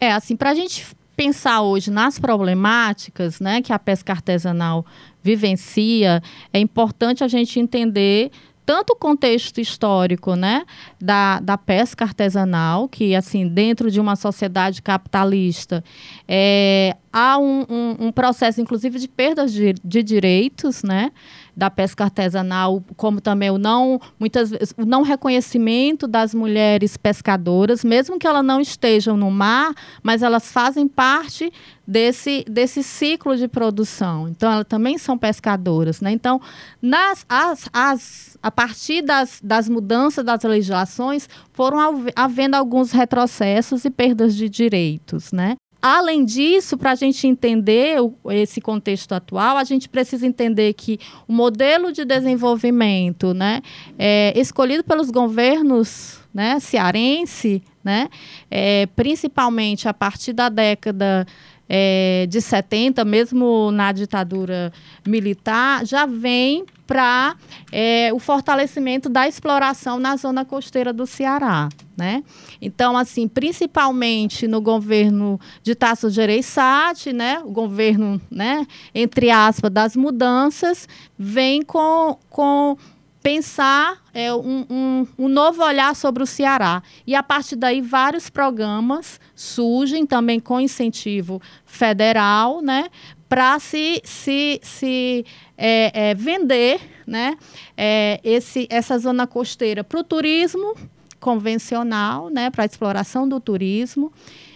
É, 0.00 0.12
assim, 0.12 0.34
para 0.34 0.50
a 0.50 0.54
gente 0.54 0.86
pensar 1.16 1.62
hoje 1.62 1.90
nas 1.90 2.18
problemáticas 2.18 3.40
né, 3.40 3.62
que 3.62 3.72
a 3.72 3.78
pesca 3.78 4.12
artesanal 4.12 4.84
vivencia, 5.22 6.22
é 6.52 6.58
importante 6.58 7.24
a 7.24 7.28
gente 7.28 7.58
entender 7.58 8.30
tanto 8.66 8.94
o 8.94 8.96
contexto 8.96 9.60
histórico 9.60 10.34
né, 10.34 10.64
da, 11.00 11.38
da 11.38 11.56
pesca 11.56 12.04
artesanal, 12.04 12.88
que 12.88 13.14
assim 13.14 13.46
dentro 13.46 13.90
de 13.90 14.00
uma 14.00 14.16
sociedade 14.16 14.82
capitalista 14.82 15.84
é, 16.26 16.96
há 17.12 17.38
um, 17.38 17.64
um, 17.68 18.06
um, 18.06 18.12
processo, 18.12 18.60
inclusive, 18.60 18.98
de 18.98 19.06
perdas 19.06 19.52
de, 19.52 19.72
de 19.84 20.02
direitos, 20.02 20.82
né? 20.82 21.12
Da 21.56 21.70
pesca 21.70 22.04
artesanal, 22.04 22.84
como 22.96 23.20
também 23.20 23.50
o 23.50 23.56
não 23.56 23.98
muitas 24.18 24.50
vezes 24.50 24.74
o 24.76 24.84
não 24.84 25.02
reconhecimento 25.02 26.06
das 26.06 26.34
mulheres 26.34 26.96
pescadoras, 26.96 27.82
mesmo 27.82 28.18
que 28.18 28.26
elas 28.26 28.44
não 28.44 28.60
estejam 28.60 29.16
no 29.16 29.30
mar, 29.30 29.72
mas 30.02 30.22
elas 30.22 30.52
fazem 30.52 30.86
parte 30.86 31.50
desse, 31.86 32.44
desse 32.48 32.82
ciclo 32.82 33.36
de 33.36 33.46
produção. 33.46 34.28
Então, 34.28 34.52
elas 34.52 34.66
também 34.68 34.98
são 34.98 35.16
pescadoras. 35.16 36.00
Né? 36.00 36.10
Então, 36.10 36.40
nas, 36.82 37.24
as, 37.28 37.68
as, 37.72 38.38
a 38.42 38.50
partir 38.50 39.02
das, 39.02 39.40
das 39.42 39.68
mudanças 39.68 40.24
das 40.24 40.42
legislações, 40.42 41.28
foram 41.52 41.78
havendo 42.14 42.54
alguns 42.54 42.90
retrocessos 42.90 43.84
e 43.84 43.90
perdas 43.90 44.34
de 44.34 44.48
direitos. 44.48 45.32
Né? 45.32 45.56
Além 45.88 46.24
disso, 46.24 46.76
para 46.76 46.90
a 46.90 46.94
gente 46.96 47.28
entender 47.28 48.02
o, 48.02 48.12
esse 48.32 48.60
contexto 48.60 49.12
atual, 49.12 49.56
a 49.56 49.62
gente 49.62 49.88
precisa 49.88 50.26
entender 50.26 50.72
que 50.72 50.98
o 51.28 51.32
modelo 51.32 51.92
de 51.92 52.04
desenvolvimento 52.04 53.32
né, 53.32 53.62
é, 53.96 54.32
escolhido 54.36 54.82
pelos 54.82 55.12
governos 55.12 56.18
né, 56.34 56.58
cearense, 56.58 57.62
né, 57.84 58.08
é, 58.50 58.86
principalmente 58.96 59.88
a 59.88 59.94
partir 59.94 60.32
da 60.32 60.48
década 60.48 61.24
é, 61.68 62.26
de 62.28 62.40
70, 62.40 63.04
mesmo 63.04 63.70
na 63.70 63.92
ditadura 63.92 64.72
militar, 65.06 65.84
já 65.84 66.06
vem 66.06 66.64
para 66.86 67.34
é, 67.72 68.12
o 68.12 68.18
fortalecimento 68.18 69.08
da 69.08 69.26
exploração 69.26 69.98
na 69.98 70.16
zona 70.16 70.44
costeira 70.44 70.92
do 70.92 71.06
Ceará. 71.06 71.68
Né? 71.96 72.22
Então, 72.60 72.96
assim, 72.96 73.26
principalmente 73.26 74.46
no 74.46 74.60
governo 74.60 75.40
de 75.62 75.74
Tasso 75.74 76.10
Gereissati, 76.10 77.12
né, 77.12 77.40
o 77.42 77.50
governo, 77.50 78.20
né, 78.30 78.66
entre 78.94 79.30
aspas, 79.30 79.70
das 79.70 79.96
mudanças, 79.96 80.86
vem 81.18 81.62
com, 81.62 82.18
com 82.28 82.76
pensar 83.26 84.00
é, 84.14 84.32
um, 84.32 84.64
um, 84.70 85.06
um, 85.18 85.28
novo 85.28 85.60
olhar 85.60 85.96
sobre 85.96 86.22
o 86.22 86.26
Ceará. 86.26 86.80
E 87.04 87.12
a 87.12 87.24
partir 87.24 87.56
daí, 87.56 87.80
vários 87.80 88.30
programas 88.30 89.20
surgem 89.34 90.06
também 90.06 90.38
com 90.38 90.60
incentivo 90.60 91.42
federal, 91.64 92.62
né? 92.62 92.88
Para 93.28 93.58
se, 93.58 94.00
se, 94.04 94.60
se 94.62 95.26
é, 95.58 96.10
é, 96.10 96.14
vender 96.14 96.78
né, 97.04 97.36
é, 97.76 98.20
esse, 98.22 98.68
essa 98.70 98.96
zona 98.96 99.26
costeira 99.26 99.82
para 99.82 99.98
o 99.98 100.04
turismo 100.04 100.76
convencional, 101.18 102.30
né, 102.30 102.48
para 102.50 102.62
a 102.62 102.66
exploração 102.66 103.28
do 103.28 103.40
turismo, 103.40 104.12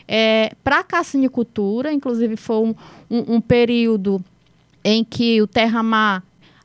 é, 0.07 0.53
para 0.63 0.79
a 0.79 0.85
cassinicultura, 0.85 1.93
inclusive 1.93 2.37
foi 2.37 2.59
um, 2.59 2.75
um, 3.11 3.35
um 3.35 3.41
período 3.41 4.25
em 4.85 5.03
que 5.03 5.43
o 5.43 5.49
Terra-Mar 5.49 6.23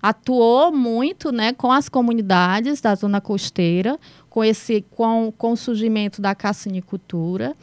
atuou 0.08 0.72
muito 0.72 1.32
né, 1.32 1.52
com 1.52 1.72
as 1.72 1.90
comunidades 1.90 2.80
da 2.80 2.94
zona 2.94 3.20
costeira, 3.20 3.98
com, 4.30 4.44
esse, 4.44 4.86
com, 4.92 5.34
com 5.36 5.54
o 5.54 5.58
surgimento 5.58 6.22
da 6.22 6.36
cassinicultura. 6.36 7.56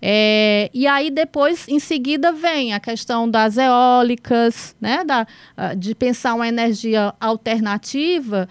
É, 0.00 0.70
e 0.72 0.86
aí 0.86 1.10
depois, 1.10 1.66
em 1.66 1.80
seguida, 1.80 2.30
vem 2.30 2.72
a 2.72 2.78
questão 2.78 3.28
das 3.28 3.56
eólicas, 3.56 4.76
né, 4.80 5.02
da, 5.04 5.26
ah, 5.56 5.74
de 5.74 5.92
pensar 5.92 6.34
uma 6.34 6.46
energia 6.46 7.12
alternativa 7.20 8.48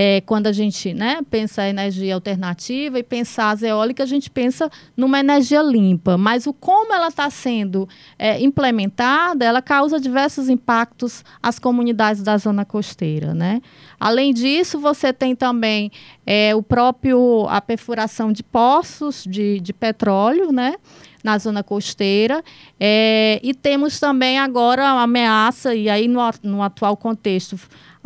é, 0.00 0.20
quando 0.20 0.46
a 0.46 0.52
gente 0.52 0.94
né, 0.94 1.18
pensa 1.28 1.62
a 1.62 1.68
energia 1.68 2.14
alternativa 2.14 3.00
e 3.00 3.02
pensar 3.02 3.50
as 3.50 3.64
eólicas, 3.64 4.08
a 4.08 4.08
gente 4.08 4.30
pensa 4.30 4.70
numa 4.96 5.18
energia 5.18 5.60
limpa. 5.60 6.16
Mas 6.16 6.46
o 6.46 6.52
como 6.52 6.94
ela 6.94 7.08
está 7.08 7.28
sendo 7.30 7.88
é, 8.16 8.40
implementada, 8.40 9.44
ela 9.44 9.60
causa 9.60 9.98
diversos 9.98 10.48
impactos 10.48 11.24
às 11.42 11.58
comunidades 11.58 12.22
da 12.22 12.38
zona 12.38 12.64
costeira. 12.64 13.34
Né? 13.34 13.60
Além 13.98 14.32
disso, 14.32 14.78
você 14.78 15.12
tem 15.12 15.34
também 15.34 15.90
é, 16.24 16.54
o 16.54 16.62
próprio 16.62 17.48
a 17.48 17.60
perfuração 17.60 18.30
de 18.30 18.44
poços 18.44 19.24
de, 19.28 19.58
de 19.58 19.72
petróleo, 19.72 20.52
né? 20.52 20.76
na 21.24 21.36
zona 21.38 21.64
costeira. 21.64 22.44
É, 22.78 23.40
e 23.42 23.52
temos 23.52 23.98
também 23.98 24.38
agora 24.38 24.86
a 24.86 25.02
ameaça, 25.02 25.74
e 25.74 25.90
aí 25.90 26.06
no, 26.06 26.20
no 26.44 26.62
atual 26.62 26.96
contexto, 26.96 27.58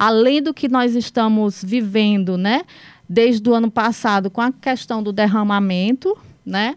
além 0.03 0.43
do 0.43 0.53
que 0.53 0.69
nós 0.69 0.97
estamos 0.97 1.63
vivendo, 1.63 2.37
né, 2.37 2.65
desde 3.09 3.49
o 3.49 3.55
ano 3.55 3.71
passado 3.71 4.29
com 4.33 4.41
a 4.41 4.51
questão 4.51 5.01
do 5.01 5.13
derramamento, 5.13 6.19
né, 6.45 6.75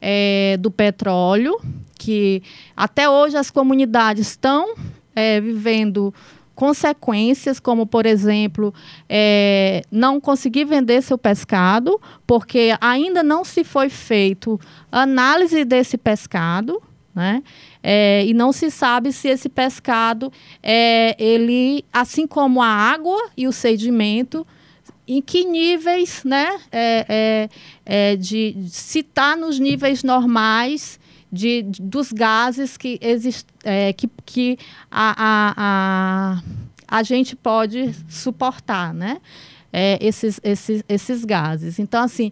é, 0.00 0.56
do 0.58 0.70
petróleo, 0.70 1.60
que 1.98 2.42
até 2.74 3.06
hoje 3.10 3.36
as 3.36 3.50
comunidades 3.50 4.28
estão 4.28 4.74
é, 5.14 5.38
vivendo 5.38 6.14
consequências, 6.54 7.60
como, 7.60 7.86
por 7.86 8.06
exemplo, 8.06 8.72
é, 9.06 9.82
não 9.90 10.18
conseguir 10.18 10.64
vender 10.64 11.02
seu 11.02 11.18
pescado, 11.18 12.00
porque 12.26 12.74
ainda 12.80 13.22
não 13.22 13.44
se 13.44 13.64
foi 13.64 13.90
feito 13.90 14.58
análise 14.90 15.62
desse 15.66 15.98
pescado, 15.98 16.82
né? 17.14 17.42
É, 17.82 18.24
e 18.26 18.32
não 18.32 18.52
se 18.52 18.70
sabe 18.70 19.12
se 19.12 19.28
esse 19.28 19.48
pescado, 19.48 20.32
é, 20.62 21.14
ele, 21.22 21.84
assim 21.92 22.26
como 22.26 22.62
a 22.62 22.68
água 22.68 23.30
e 23.36 23.46
o 23.46 23.52
sedimento, 23.52 24.46
em 25.06 25.20
que 25.20 25.44
níveis, 25.44 26.22
né, 26.24 26.58
é, 26.70 27.48
é, 27.86 28.12
é 28.12 28.16
de, 28.16 28.56
se 28.68 29.00
está 29.00 29.36
nos 29.36 29.58
níveis 29.58 30.02
normais 30.02 30.98
de, 31.30 31.62
de, 31.62 31.82
dos 31.82 32.12
gases 32.12 32.76
que, 32.76 32.98
exist, 33.00 33.46
é, 33.64 33.92
que, 33.92 34.08
que 34.24 34.58
a, 34.90 35.14
a, 35.16 35.54
a, 35.56 36.98
a 36.98 37.02
gente 37.02 37.34
pode 37.34 37.94
suportar, 38.08 38.92
né? 38.92 39.18
É, 39.74 39.98
esses, 40.02 40.38
esses, 40.44 40.84
esses 40.86 41.24
gases. 41.24 41.78
Então, 41.78 42.04
assim, 42.04 42.30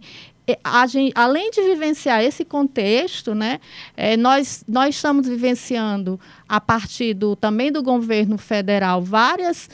gente, 0.87 1.11
além 1.15 1.51
de 1.51 1.61
vivenciar 1.61 2.23
esse 2.23 2.45
contexto, 2.45 3.35
né, 3.35 3.59
é, 3.95 4.15
nós, 4.17 4.63
nós 4.67 4.95
estamos 4.95 5.27
vivenciando, 5.27 6.19
a 6.47 6.59
partir 6.59 7.13
do, 7.13 7.35
também 7.35 7.71
do 7.71 7.81
governo 7.81 8.37
federal, 8.37 9.01
várias 9.01 9.69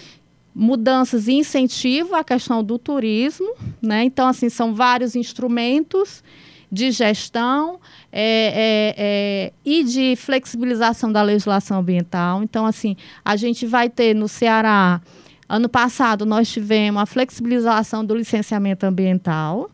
mudanças 0.54 1.28
e 1.28 1.34
incentivo 1.34 2.16
à 2.16 2.24
questão 2.24 2.64
do 2.64 2.80
turismo. 2.80 3.54
Né? 3.82 4.04
Então, 4.04 4.28
assim, 4.28 4.50
são 4.50 4.74
vários 4.74 5.16
instrumentos 5.16 6.24
de 6.72 6.92
gestão 6.92 7.80
é, 8.12 8.22
é, 8.22 8.96
é, 8.98 9.54
e 9.64 9.84
de 9.84 10.16
flexibilização 10.16 11.12
da 11.12 11.22
legislação 11.22 11.80
ambiental. 11.80 12.44
Então, 12.44 12.66
assim, 12.66 12.98
a 13.24 13.36
gente 13.36 13.66
vai 13.66 13.90
ter 13.90 14.14
no 14.14 14.28
Ceará, 14.28 15.02
ano 15.50 15.70
passado, 15.70 16.26
nós 16.26 16.50
tivemos 16.50 17.02
a 17.02 17.06
flexibilização 17.06 18.04
do 18.04 18.16
licenciamento 18.16 18.86
ambiental. 18.86 19.70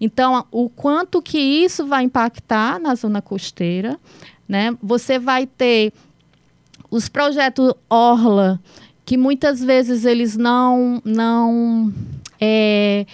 Então, 0.00 0.46
o 0.50 0.68
quanto 0.70 1.20
que 1.20 1.38
isso 1.38 1.86
vai 1.86 2.04
impactar 2.04 2.80
na 2.80 2.94
zona 2.94 3.20
costeira, 3.20 3.98
né? 4.48 4.76
Você 4.82 5.18
vai 5.18 5.46
ter 5.46 5.92
os 6.90 7.08
projetos 7.08 7.74
Orla, 7.90 8.58
que 9.04 9.16
muitas 9.16 9.62
vezes 9.62 10.04
eles 10.04 10.36
não, 10.36 11.02
não 11.04 11.92
é, 12.40 13.06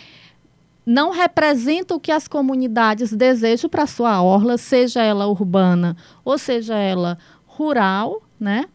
não 0.85 1.11
representa 1.11 1.95
o 1.95 2.01
que 2.01 2.13
as 2.13 2.29
comunidades 2.29 3.13
desejam 3.13 3.71
para 3.71 3.87
sua 3.87 4.23
orla, 4.23 4.59
seja 4.59 5.03
ela 5.03 5.27
urbana 5.27 5.97
ou 6.25 6.37
seja 6.37 6.75
ela 6.75 7.19
rural, 7.47 8.23
né? 8.39 8.67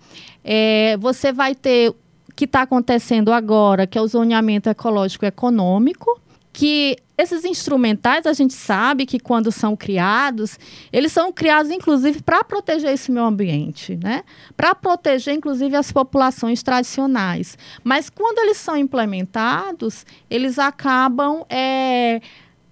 É, 0.44 0.98
você 0.98 1.32
vai 1.32 1.54
ter 1.54 1.94
que 2.40 2.46
está 2.46 2.62
acontecendo 2.62 3.34
agora, 3.34 3.86
que 3.86 3.98
é 3.98 4.02
o 4.02 4.08
zoneamento 4.08 4.70
ecológico 4.70 5.26
econômico, 5.26 6.18
que 6.54 6.96
esses 7.18 7.44
instrumentais, 7.44 8.26
a 8.26 8.32
gente 8.32 8.54
sabe 8.54 9.06
que 9.06 9.20
quando 9.20 9.52
são 9.52 9.76
criados, 9.76 10.58
eles 10.90 11.12
são 11.12 11.34
criados 11.34 11.70
inclusive 11.70 12.22
para 12.22 12.42
proteger 12.42 12.94
esse 12.94 13.12
meio 13.12 13.26
ambiente, 13.26 14.00
né? 14.02 14.24
Para 14.56 14.74
proteger 14.74 15.34
inclusive 15.34 15.76
as 15.76 15.92
populações 15.92 16.64
tradicionais. 16.64 17.58
Mas 17.84 18.10
quando 18.10 18.40
eles 18.40 18.56
são 18.56 18.78
implementados, 18.78 20.06
eles 20.30 20.58
acabam 20.58 21.44
é, 21.50 22.22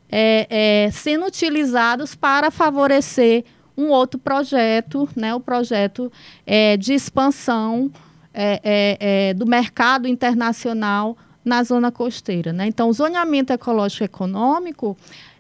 é, 0.10 0.48
é, 0.50 0.92
sendo 0.94 1.26
utilizados 1.26 2.16
para 2.16 2.50
favorecer 2.50 3.44
um 3.78 3.90
outro 3.90 4.18
projeto, 4.18 5.10
né? 5.14 5.36
O 5.36 5.42
projeto 5.42 6.10
é, 6.46 6.78
de 6.78 6.94
expansão 6.94 7.92
é, 8.40 8.62
é, 8.64 8.98
é, 9.00 9.34
do 9.34 9.48
mercado 9.48 10.08
internacional 10.08 11.18
na 11.44 11.64
zona 11.64 11.92
costeira. 11.92 12.54
Né? 12.54 12.68
Então, 12.68 12.88
o 12.88 12.94
zoneamento 12.94 13.52
ecológico 13.52 14.04
econômico 14.04 14.96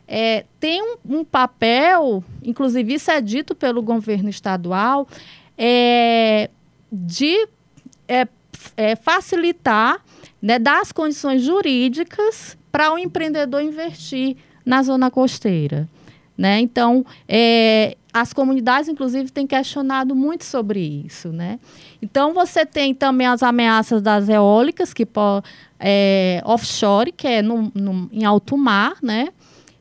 é, 0.07 0.45
tem 0.59 0.81
um, 0.81 1.19
um, 1.19 1.23
papel, 1.23 2.23
inclusive 2.43 2.95
isso 2.95 3.11
é 3.11 3.21
dito 3.21 3.53
pelo 3.53 3.83
governo 3.83 4.29
estadual, 4.29 5.07
é, 5.55 6.49
de 6.91 7.47
é, 8.07 8.27
é 8.75 8.95
facilitar, 8.95 10.01
né, 10.41 10.57
dar 10.57 10.81
as 10.81 10.91
condições 10.91 11.43
jurídicas 11.43 12.57
para 12.71 12.91
o 12.91 12.97
empreendedor 12.97 13.61
investir 13.61 14.37
na 14.65 14.81
zona 14.81 15.11
costeira. 15.11 15.87
Né? 16.37 16.59
Então, 16.59 17.05
é, 17.27 17.97
as 18.13 18.31
comunidades, 18.31 18.87
inclusive, 18.87 19.31
têm 19.31 19.47
questionado 19.47 20.15
muito 20.15 20.45
sobre 20.45 20.79
isso. 20.79 21.29
Né? 21.29 21.59
Então, 22.01 22.33
você 22.33 22.65
tem 22.65 22.93
também 22.93 23.25
as 23.25 23.41
ameaças 23.41 24.01
das 24.01 24.29
eólicas, 24.29 24.93
que 24.93 25.07
é, 25.79 26.41
offshore, 26.45 27.11
que 27.11 27.27
é 27.27 27.41
no, 27.41 27.71
no, 27.73 28.09
em 28.11 28.23
alto 28.23 28.55
mar, 28.57 28.97
né? 29.01 29.29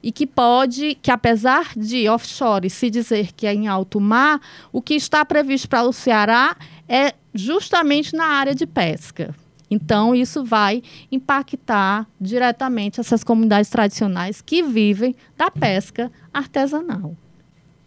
e 0.02 0.12
que 0.12 0.24
pode, 0.24 0.94
que 1.02 1.10
apesar 1.10 1.72
de 1.76 2.08
offshore 2.08 2.70
se 2.70 2.88
dizer 2.88 3.32
que 3.32 3.44
é 3.44 3.52
em 3.52 3.66
alto 3.66 4.00
mar, 4.00 4.40
o 4.72 4.80
que 4.80 4.94
está 4.94 5.24
previsto 5.24 5.68
para 5.68 5.82
o 5.82 5.92
Ceará 5.92 6.56
é 6.88 7.12
justamente 7.34 8.14
na 8.14 8.24
área 8.24 8.54
de 8.54 8.66
pesca. 8.66 9.34
Então, 9.68 10.14
isso 10.14 10.44
vai 10.44 10.82
impactar 11.10 12.06
diretamente 12.20 13.00
essas 13.00 13.24
comunidades 13.24 13.68
tradicionais 13.68 14.40
que 14.40 14.62
vivem 14.62 15.14
da 15.36 15.50
pesca 15.50 16.10
artesanal. 16.36 17.16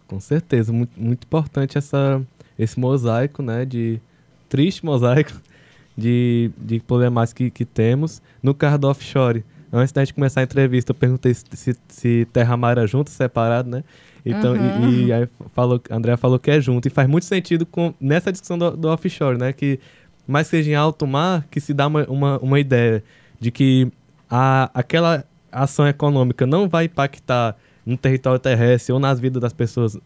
Com 0.06 0.18
certeza, 0.18 0.72
muito, 0.72 1.00
muito 1.00 1.24
importante 1.24 1.78
essa, 1.78 2.20
esse 2.58 2.78
mosaico, 2.78 3.42
né, 3.42 3.64
de 3.64 4.00
triste 4.48 4.84
mosaico 4.84 5.32
de, 5.96 6.50
de 6.58 6.80
problemáticas 6.80 7.32
que, 7.32 7.50
que 7.50 7.64
temos. 7.64 8.20
No 8.42 8.52
caso 8.52 8.78
do 8.78 8.88
offshore, 8.88 9.44
antes 9.72 9.92
da 9.92 10.04
gente 10.04 10.14
começar 10.14 10.40
a 10.40 10.44
entrevista, 10.44 10.90
eu 10.90 10.94
perguntei 10.96 11.32
se, 11.32 11.44
se, 11.52 11.76
se 11.88 12.28
terra-mar 12.32 12.72
era 12.72 12.86
junto, 12.86 13.10
separado, 13.10 13.70
né? 13.70 13.84
Então, 14.26 14.52
uhum. 14.52 14.90
e, 14.90 15.06
e, 15.06 15.12
aí 15.12 15.28
falou, 15.54 15.80
a 15.88 15.96
André 15.96 16.16
falou 16.16 16.38
que 16.38 16.50
é 16.50 16.60
junto, 16.60 16.86
e 16.86 16.90
faz 16.90 17.08
muito 17.08 17.24
sentido 17.24 17.64
com, 17.64 17.94
nessa 18.00 18.30
discussão 18.30 18.58
do, 18.58 18.76
do 18.76 18.88
offshore, 18.88 19.38
né? 19.38 19.52
Que 19.52 19.78
mais 20.26 20.48
seja 20.48 20.70
em 20.70 20.74
alto 20.74 21.06
mar, 21.06 21.46
que 21.50 21.60
se 21.60 21.72
dá 21.72 21.86
uma, 21.86 22.04
uma, 22.04 22.38
uma 22.38 22.60
ideia 22.60 23.02
de 23.38 23.50
que 23.50 23.90
a, 24.28 24.70
aquela 24.74 25.24
ação 25.50 25.86
econômica 25.88 26.46
não 26.46 26.68
vai 26.68 26.84
impactar 26.84 27.56
no 27.90 27.96
território 27.96 28.38
terrestre 28.38 28.92
ou 28.92 28.98
nas 28.98 29.20
vidas 29.20 29.42
das 29.42 29.52
pessoas 29.52 29.98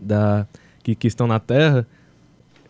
da, 0.00 0.46
que, 0.82 0.94
que 0.94 1.06
estão 1.06 1.26
na 1.26 1.38
Terra, 1.38 1.86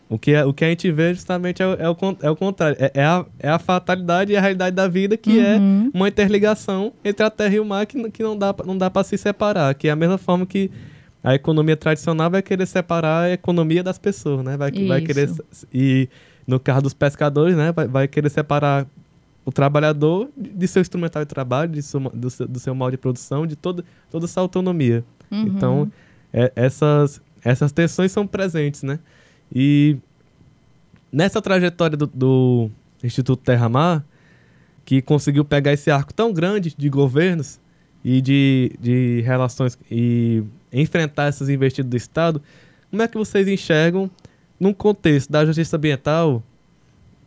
o 0.09 0.17
que, 0.17 0.31
é, 0.31 0.43
o 0.43 0.51
que 0.51 0.65
a 0.65 0.69
gente 0.69 0.91
vê 0.91 1.13
justamente 1.13 1.61
é, 1.61 1.65
é, 1.65 1.89
o, 1.89 1.95
é 2.21 2.29
o 2.31 2.35
contrário. 2.35 2.75
É, 2.79 2.91
é, 2.95 3.03
a, 3.03 3.25
é 3.37 3.47
a 3.47 3.59
fatalidade 3.59 4.33
e 4.33 4.35
a 4.35 4.41
realidade 4.41 4.75
da 4.75 4.87
vida, 4.87 5.15
que 5.15 5.39
é 5.39 5.55
uhum. 5.57 5.91
é 5.93 5.97
uma 5.97 6.07
interligação 6.07 6.91
entre 7.05 7.23
a 7.23 7.29
terra 7.29 7.55
e 7.55 7.59
o 7.59 7.65
mar 7.65 7.85
que, 7.85 8.09
que 8.09 8.23
não 8.23 8.35
dá, 8.35 8.55
não 8.65 8.75
dá 8.75 8.89
para 8.89 9.03
se 9.03 9.17
separar. 9.19 9.75
Que 9.75 9.87
é 9.87 9.91
a 9.91 9.95
mesma 9.95 10.17
forma 10.17 10.47
que 10.47 10.71
a 11.23 11.35
economia 11.35 11.77
tradicional 11.77 12.31
vai 12.31 12.41
querer 12.41 12.65
separar 12.65 13.25
a 13.25 13.31
economia 13.31 13.83
das 13.83 13.99
pessoas, 13.99 14.43
né? 14.43 14.57
Vai, 14.57 14.71
vai 14.71 15.01
querer. 15.01 15.29
E 15.71 16.09
no 16.47 16.59
caso 16.59 16.81
dos 16.81 16.93
pescadores, 16.95 17.55
né? 17.55 17.71
Vai, 17.71 17.87
vai 17.87 18.07
querer 18.07 18.29
separar 18.29 18.87
o 19.49 19.51
trabalhador 19.51 20.29
de 20.37 20.67
seu 20.67 20.79
instrumental 20.79 21.23
de 21.23 21.27
trabalho, 21.27 21.71
de 21.71 21.81
seu, 21.81 21.99
do, 21.99 22.29
seu, 22.29 22.47
do 22.47 22.59
seu 22.59 22.75
modo 22.75 22.91
de 22.91 22.97
produção, 22.97 23.47
de 23.47 23.55
toda, 23.55 23.83
toda 24.11 24.25
essa 24.25 24.39
autonomia. 24.39 25.03
Uhum. 25.31 25.47
Então, 25.47 25.91
é, 26.31 26.51
essas, 26.55 27.19
essas 27.43 27.71
tensões 27.71 28.11
são 28.11 28.27
presentes, 28.27 28.83
né? 28.83 28.99
E 29.53 29.97
nessa 31.11 31.41
trajetória 31.41 31.97
do, 31.97 32.05
do 32.05 32.69
Instituto 33.03 33.41
Terra 33.41 33.67
Mar, 33.67 34.05
que 34.85 35.01
conseguiu 35.01 35.43
pegar 35.43 35.73
esse 35.73 35.89
arco 35.89 36.13
tão 36.13 36.31
grande 36.31 36.75
de 36.77 36.87
governos 36.87 37.59
e 38.05 38.21
de, 38.21 38.71
de 38.79 39.21
relações 39.21 39.79
e 39.89 40.43
enfrentar 40.71 41.25
essas 41.25 41.49
investidas 41.49 41.89
do 41.89 41.97
Estado, 41.97 42.39
como 42.91 43.01
é 43.01 43.07
que 43.07 43.17
vocês 43.17 43.47
enxergam 43.47 44.11
num 44.59 44.73
contexto 44.73 45.31
da 45.31 45.43
justiça 45.43 45.75
ambiental, 45.75 46.43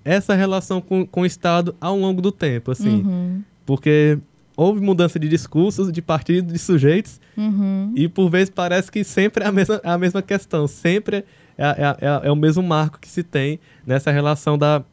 essa 0.04 0.34
relação 0.34 0.80
com, 0.80 1.06
com 1.06 1.22
o 1.22 1.26
Estado 1.26 1.74
ao 1.80 1.96
longo 1.96 2.20
do 2.20 2.32
tempo, 2.32 2.70
assim. 2.70 3.02
Uhum. 3.02 3.42
Porque 3.64 4.18
houve 4.56 4.80
mudança 4.80 5.18
de 5.18 5.28
discursos, 5.28 5.90
de 5.92 6.02
partidos, 6.02 6.52
de 6.52 6.58
sujeitos, 6.58 7.20
uhum. 7.36 7.92
e 7.96 8.08
por 8.08 8.28
vezes 8.28 8.50
parece 8.50 8.90
que 8.90 9.02
sempre 9.04 9.44
é 9.44 9.46
a 9.46 9.52
mesma, 9.52 9.80
é 9.82 9.90
a 9.90 9.98
mesma 9.98 10.22
questão, 10.22 10.66
sempre 10.66 11.24
é, 11.56 11.66
é, 11.66 11.96
é, 12.00 12.28
é, 12.28 12.30
o 12.30 12.36
mesmo 12.36 12.62
marco 12.62 12.98
que 12.98 13.08
se 13.08 13.22
tem 13.22 13.58
nessa 13.86 14.10
relação 14.10 14.58
da, 14.58 14.84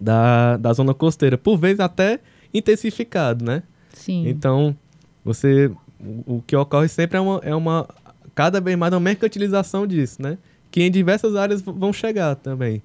da, 0.00 0.56
da 0.56 0.72
zona 0.72 0.94
costeira, 0.94 1.38
por 1.38 1.56
vezes 1.56 1.80
até 1.80 2.20
intensificado, 2.52 3.44
né? 3.44 3.62
Sim. 3.92 4.28
Então, 4.28 4.76
você, 5.24 5.70
o, 6.00 6.36
o 6.36 6.44
que 6.46 6.56
ocorre 6.56 6.88
sempre 6.88 7.18
é 7.18 7.20
uma, 7.20 7.40
é 7.44 7.54
uma, 7.54 7.88
cada 8.34 8.60
vez 8.60 8.76
mais 8.76 8.92
uma 8.92 9.00
mercantilização 9.00 9.86
disso, 9.86 10.20
né? 10.20 10.38
que 10.70 10.82
em 10.82 10.90
diversas 10.90 11.34
áreas 11.34 11.60
vão 11.60 11.92
chegar 11.92 12.36
também. 12.36 12.82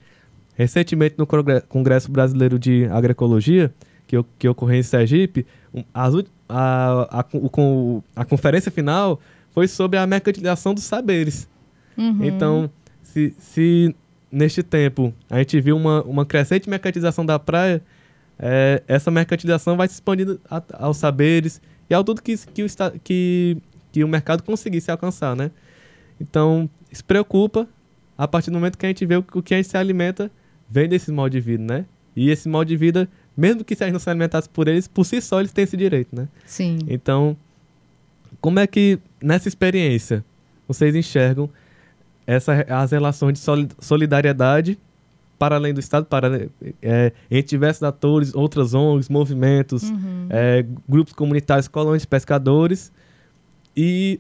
Recentemente, 0.56 1.16
no 1.18 1.28
Congresso 1.68 2.10
Brasileiro 2.10 2.58
de 2.58 2.86
Agroecologia, 2.86 3.74
que, 4.08 4.16
que 4.40 4.48
ocorreu 4.48 4.80
em 4.80 4.84
Sergipe, 4.84 5.46
a, 5.94 6.08
a, 6.48 7.20
a, 7.20 7.26
o, 7.34 8.04
a 8.16 8.24
conferência 8.24 8.72
final 8.72 9.20
foi 9.52 9.68
sobre 9.68 10.00
a 10.00 10.08
mercantilização 10.08 10.74
dos 10.74 10.84
saberes. 10.84 11.48
Uhum. 11.98 12.24
Então, 12.24 12.70
se, 13.04 13.34
se 13.38 13.96
neste 14.32 14.62
tempo 14.62 15.14
a 15.30 15.38
gente 15.40 15.60
viu 15.62 15.78
uma, 15.78 16.04
uma 16.04 16.26
crescente 16.26 16.70
mercantilização 16.70 17.26
da 17.26 17.40
praia, 17.40 17.82
é, 18.38 18.84
essa 18.88 19.10
mercantilização 19.10 19.78
vai 19.78 19.88
se 19.88 19.96
expandindo 19.96 20.40
a, 20.50 20.62
aos 20.80 20.98
saberes 20.98 21.62
e 21.90 21.94
ao 21.94 22.04
tudo 22.04 22.22
que, 22.22 22.38
que, 22.38 22.64
o, 22.64 22.68
que, 23.04 23.58
que 23.92 24.04
o 24.04 24.08
mercado 24.08 24.44
conseguisse 24.44 24.92
alcançar, 24.92 25.36
né? 25.36 25.52
Então, 26.20 26.70
se 26.92 27.04
preocupa 27.04 27.68
a 28.18 28.28
partir 28.28 28.50
do 28.50 28.54
momento 28.54 28.78
que 28.78 28.86
a 28.86 28.90
gente 28.90 29.06
vê 29.06 29.18
o, 29.18 29.26
o 29.34 29.42
que 29.42 29.54
a 29.54 29.58
gente 29.58 29.70
se 29.70 29.78
alimenta 29.78 30.32
vem 30.70 30.88
desse 30.88 31.12
modo 31.12 31.32
de 31.32 31.40
vida, 31.40 31.64
né? 31.64 31.86
E 32.16 32.30
esse 32.30 32.48
modo 32.48 32.68
de 32.68 32.78
vida, 32.78 33.10
mesmo 33.36 33.64
que 33.64 33.76
se 33.76 33.84
a 33.84 33.88
gente 33.88 33.94
não 33.94 34.00
se 34.00 34.10
alimentasse 34.10 34.50
por 34.50 34.68
eles, 34.68 34.88
por 34.88 35.06
si 35.06 35.22
só 35.22 35.40
eles 35.40 35.52
têm 35.52 35.64
esse 35.64 35.76
direito, 35.76 36.16
né? 36.16 36.28
Sim. 36.46 36.80
Então, 36.88 37.36
como 38.40 38.60
é 38.60 38.68
que 38.68 39.00
nessa 39.22 39.48
experiência 39.48 40.24
vocês 40.68 40.96
enxergam 40.96 41.50
essa, 42.26 42.66
as 42.70 42.92
relações 42.92 43.40
de 43.40 43.70
solidariedade 43.80 44.78
para 45.38 45.56
além 45.56 45.74
do 45.74 45.80
Estado, 45.80 46.06
para 46.06 46.50
é, 46.82 47.12
entre 47.30 47.50
diversos 47.50 47.84
atores, 47.84 48.34
outras 48.34 48.74
ONGs, 48.74 49.10
movimentos, 49.10 49.84
uhum. 49.84 50.28
é, 50.30 50.66
grupos 50.88 51.14
comunitários, 51.14 51.68
colônias, 51.68 52.06
pescadores, 52.06 52.92
e 53.76 54.20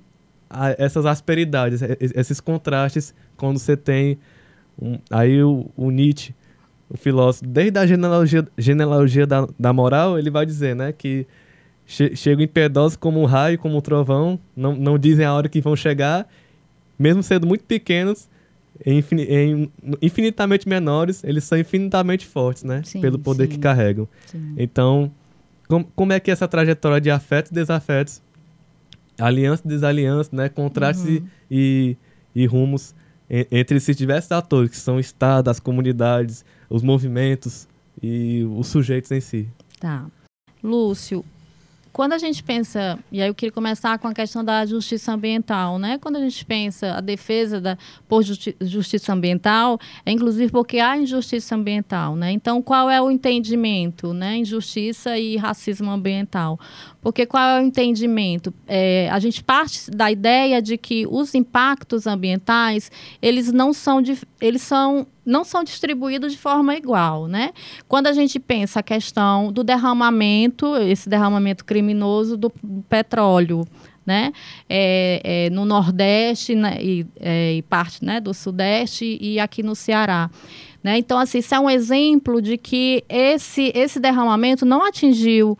a, 0.49 0.75
essas 0.77 1.05
asperidades, 1.05 1.81
esses 1.99 2.39
contrastes, 2.39 3.13
quando 3.37 3.59
você 3.59 3.77
tem. 3.77 4.17
Um, 4.81 4.97
aí 5.09 5.41
o, 5.43 5.69
o, 5.75 5.89
Nietzsche, 5.89 6.33
o 6.89 6.97
filósofo, 6.97 7.45
desde 7.47 7.79
a 7.79 7.85
genealogia, 7.85 8.47
genealogia 8.57 9.25
da, 9.25 9.47
da 9.57 9.71
moral, 9.71 10.19
ele 10.19 10.29
vai 10.29 10.45
dizer 10.45 10.75
né, 10.75 10.91
que 10.91 11.25
che, 11.85 12.15
chegam 12.15 12.43
impiedosos 12.43 12.95
como 12.97 13.21
um 13.21 13.25
raio, 13.25 13.57
como 13.57 13.77
um 13.77 13.81
trovão, 13.81 14.39
não, 14.55 14.75
não 14.75 14.97
dizem 14.97 15.25
a 15.25 15.33
hora 15.33 15.47
que 15.47 15.61
vão 15.61 15.75
chegar, 15.75 16.27
mesmo 16.97 17.23
sendo 17.23 17.47
muito 17.47 17.63
pequenos, 17.63 18.27
infinitamente 20.01 20.67
menores, 20.67 21.23
eles 21.23 21.43
são 21.43 21.57
infinitamente 21.57 22.25
fortes, 22.25 22.63
né? 22.63 22.81
Sim, 22.83 22.99
Pelo 22.99 23.17
poder 23.17 23.45
sim. 23.45 23.51
que 23.51 23.57
carregam. 23.57 24.07
Sim. 24.25 24.53
Então, 24.57 25.11
com, 25.67 25.83
como 25.83 26.11
é 26.11 26.19
que 26.19 26.29
essa 26.29 26.47
trajetória 26.47 26.99
de 26.99 27.09
afetos 27.09 27.51
e 27.51 27.53
desafetos, 27.53 28.21
aliança 29.19 29.63
e 29.65 29.69
desaliança, 29.69 30.29
né? 30.33 30.49
Contrastes 30.49 31.05
uhum. 31.05 31.27
e, 31.49 31.97
e, 32.35 32.45
rumos 32.45 32.93
entre 33.29 33.77
esses 33.77 33.95
diversos 33.95 34.31
atores, 34.31 34.71
que 34.71 34.77
são 34.77 34.97
o 34.97 34.99
Estado, 34.99 35.49
as 35.49 35.59
comunidades, 35.59 36.45
os 36.69 36.83
movimentos 36.83 37.67
e 38.01 38.43
os 38.43 38.67
sujeitos 38.67 39.11
em 39.11 39.21
si. 39.21 39.47
Tá. 39.79 40.05
Lúcio, 40.63 41.23
quando 41.95 42.11
a 42.11 42.17
gente 42.17 42.43
pensa, 42.43 42.99
e 43.09 43.21
aí 43.21 43.29
eu 43.29 43.33
queria 43.33 43.53
começar 43.53 43.97
com 43.99 44.09
a 44.09 44.13
questão 44.13 44.43
da 44.43 44.65
justiça 44.65 45.13
ambiental, 45.13 45.79
né? 45.79 45.97
Quando 45.97 46.17
a 46.17 46.19
gente 46.19 46.43
pensa 46.43 46.91
a 46.91 46.99
defesa 46.99 47.61
da, 47.61 47.77
por 48.05 48.21
justi 48.21 48.53
justiça 48.59 49.13
ambiental, 49.13 49.79
é 50.05 50.11
inclusive 50.11 50.51
porque 50.51 50.79
há 50.79 50.97
injustiça 50.97 51.55
ambiental, 51.55 52.17
né? 52.17 52.33
Então, 52.33 52.61
qual 52.61 52.89
é 52.89 53.01
o 53.01 53.09
entendimento, 53.09 54.13
né? 54.13 54.35
Injustiça 54.35 55.17
e 55.17 55.37
racismo 55.37 55.89
ambiental. 55.89 56.59
Porque 57.01 57.25
qual 57.25 57.41
é 57.41 57.61
o 57.61 57.63
entendimento? 57.63 58.53
É, 58.67 59.07
a 59.09 59.17
gente 59.17 59.41
parte 59.41 59.89
da 59.89 60.11
ideia 60.11 60.61
de 60.61 60.77
que 60.77 61.07
os 61.09 61.33
impactos 61.33 62.07
ambientais, 62.07 62.91
eles 63.21 63.53
não 63.53 63.71
são, 63.71 64.03
eles 64.41 64.61
são 64.61 65.07
não 65.25 65.43
são 65.43 65.63
distribuídos 65.63 66.33
de 66.33 66.37
forma 66.37 66.75
igual, 66.75 67.27
né? 67.27 67.51
Quando 67.87 68.07
a 68.07 68.13
gente 68.13 68.39
pensa 68.39 68.79
a 68.79 68.83
questão 68.83 69.51
do 69.51 69.63
derramamento, 69.63 70.75
esse 70.77 71.09
derramamento 71.09 71.65
criminoso 71.65 72.37
do 72.37 72.49
petróleo, 72.87 73.65
né? 74.05 74.31
É, 74.69 75.21
é, 75.23 75.49
no 75.49 75.65
Nordeste 75.65 76.53
né? 76.53 76.77
e, 76.79 77.07
é, 77.19 77.53
e, 77.53 77.61
parte 77.63 78.05
né? 78.05 78.19
do 78.19 78.33
Sudeste 78.33 79.17
e 79.19 79.39
aqui 79.39 79.63
no 79.63 79.75
Ceará. 79.75 80.29
Né? 80.83 80.99
Então, 80.99 81.17
assim, 81.17 81.39
isso 81.39 81.55
é 81.55 81.59
um 81.59 81.69
exemplo 81.69 82.39
de 82.39 82.57
que 82.57 83.03
esse, 83.09 83.71
esse 83.73 83.99
derramamento 83.99 84.63
não 84.65 84.85
atingiu 84.85 85.57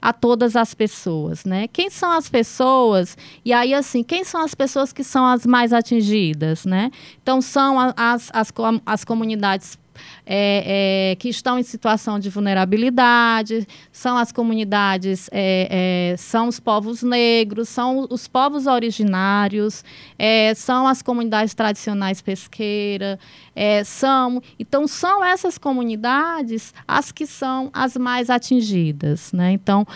a 0.00 0.12
todas 0.12 0.54
as 0.56 0.74
pessoas, 0.74 1.44
né? 1.44 1.66
Quem 1.68 1.90
são 1.90 2.12
as 2.12 2.28
pessoas? 2.28 3.16
E 3.44 3.52
aí, 3.52 3.74
assim, 3.74 4.02
quem 4.02 4.24
são 4.24 4.42
as 4.42 4.54
pessoas 4.54 4.92
que 4.92 5.02
são 5.02 5.26
as 5.26 5.44
mais 5.44 5.72
atingidas, 5.72 6.64
né? 6.64 6.90
Então, 7.22 7.40
são 7.40 7.78
as, 7.96 8.30
as, 8.32 8.52
as 8.86 9.04
comunidades 9.04 9.78
é, 10.26 11.12
é, 11.12 11.16
que 11.16 11.28
estão 11.28 11.58
em 11.58 11.62
situação 11.62 12.18
de 12.18 12.30
vulnerabilidade, 12.30 13.66
são 13.90 14.16
as 14.16 14.32
comunidades, 14.32 15.28
é, 15.32 16.12
é 16.12 16.16
são 16.16 16.48
os 16.48 16.60
povos 16.60 17.02
negros, 17.02 17.68
são 17.68 18.06
os 18.10 18.28
povos 18.28 18.66
originários, 18.66 19.84
é, 20.18 20.54
são 20.54 20.86
as 20.86 21.02
comunidades 21.02 21.54
tradicionais 21.54 22.20
pesqueiras, 22.20 23.18
é, 23.54 23.82
são. 23.84 24.40
Então, 24.58 24.86
são 24.86 25.24
essas 25.24 25.58
comunidades 25.58 26.72
as 26.86 27.12
que 27.12 27.26
são 27.26 27.70
as 27.72 27.96
mais 27.96 28.30
atingidas. 28.30 29.32
Né? 29.32 29.52
Então, 29.52 29.86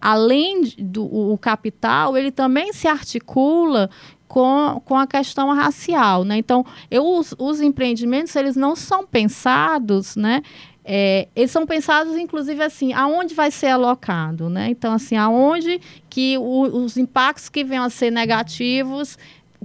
além 0.00 0.62
do 0.78 1.04
o 1.04 1.38
capital, 1.38 2.16
ele 2.16 2.30
também 2.30 2.72
se 2.72 2.88
articula 2.88 3.90
com, 4.34 4.82
com 4.84 4.96
a 4.96 5.06
questão 5.06 5.54
racial, 5.54 6.24
né? 6.24 6.36
Então, 6.36 6.66
eu, 6.90 7.06
os, 7.06 7.36
os 7.38 7.60
empreendimentos, 7.60 8.34
eles 8.34 8.56
não 8.56 8.74
são 8.74 9.06
pensados, 9.06 10.16
né? 10.16 10.42
É, 10.84 11.28
eles 11.36 11.52
são 11.52 11.64
pensados, 11.64 12.16
inclusive, 12.16 12.60
assim, 12.60 12.92
aonde 12.92 13.32
vai 13.32 13.52
ser 13.52 13.68
alocado, 13.68 14.50
né? 14.50 14.66
Então, 14.70 14.92
assim, 14.92 15.16
aonde 15.16 15.80
que 16.10 16.36
o, 16.36 16.62
os 16.62 16.96
impactos 16.96 17.48
que 17.48 17.62
venham 17.62 17.84
a 17.84 17.90
ser 17.90 18.10
negativos 18.10 19.16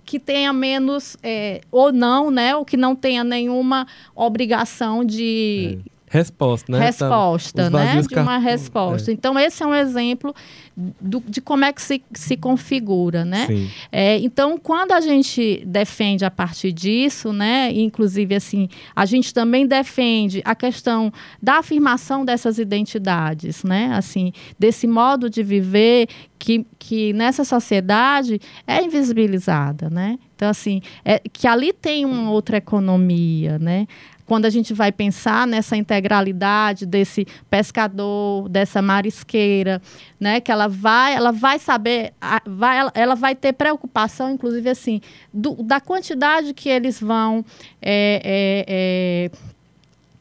que 0.06 0.20
tenha 0.20 0.54
menos 0.54 1.18
é, 1.24 1.62
ou 1.72 1.92
não, 1.92 2.30
né? 2.30 2.56
Ou 2.56 2.64
que 2.64 2.78
não 2.78 2.96
tenha 2.96 3.24
nenhuma 3.24 3.88
obrigação 4.16 5.04
de 5.04 5.80
é 5.84 5.99
Resposta, 6.10 6.72
né? 6.72 6.80
Resposta, 6.80 7.70
né? 7.70 8.02
De 8.02 8.16
uma 8.16 8.40
resposta. 8.40 9.12
É. 9.12 9.14
Então, 9.14 9.38
esse 9.38 9.62
é 9.62 9.66
um 9.66 9.76
exemplo 9.76 10.34
do, 10.76 11.22
de 11.28 11.40
como 11.40 11.64
é 11.66 11.72
que 11.72 11.82
se, 11.82 12.02
se 12.14 12.36
configura, 12.36 13.24
né? 13.24 13.48
É, 13.92 14.18
então, 14.18 14.58
quando 14.58 14.92
a 14.92 15.02
gente 15.02 15.64
defende 15.66 16.26
a 16.26 16.32
partir 16.32 16.72
disso, 16.72 17.32
né? 17.32 17.72
Inclusive, 17.72 18.34
assim, 18.34 18.68
a 18.96 19.06
gente 19.06 19.32
também 19.32 19.68
defende 19.68 20.42
a 20.44 20.56
questão 20.56 21.14
da 21.42 21.60
afirmação 21.60 22.26
dessas 22.26 22.58
identidades, 22.58 23.64
né? 23.64 23.92
Assim, 23.94 24.34
desse 24.58 24.88
modo 24.88 25.30
de 25.30 25.44
viver 25.44 26.08
que, 26.40 26.66
que 26.80 27.14
nessa 27.14 27.44
sociedade 27.44 28.40
é 28.66 28.84
invisibilizada, 28.84 29.90
né? 29.92 30.18
Então, 30.36 30.50
assim, 30.50 30.82
é, 31.04 31.20
que 31.20 31.46
ali 31.46 31.74
tem 31.74 32.06
uma 32.06 32.32
outra 32.32 32.58
economia, 32.58 33.60
né? 33.60 33.86
Quando 34.30 34.46
a 34.46 34.50
gente 34.52 34.76
vai 34.76 34.92
pensar 34.92 35.48
nessa 35.48 35.76
integralidade 35.76 36.86
desse 36.86 37.26
pescador, 37.50 38.48
dessa 38.48 38.80
marisqueira, 38.80 39.82
né, 40.20 40.40
que 40.40 40.52
ela 40.52 40.68
vai, 40.68 41.16
ela 41.16 41.32
vai 41.32 41.58
saber, 41.58 42.14
vai, 42.46 42.92
ela 42.94 43.16
vai 43.16 43.34
ter 43.34 43.54
preocupação, 43.54 44.30
inclusive 44.30 44.70
assim, 44.70 45.02
do, 45.34 45.56
da 45.64 45.82
quantidade 45.82 46.54
que 46.54 46.70
eles 46.70 47.02
vão 47.02 47.44
é, 47.82 48.22
é, 48.24 48.66
é, 48.68 49.32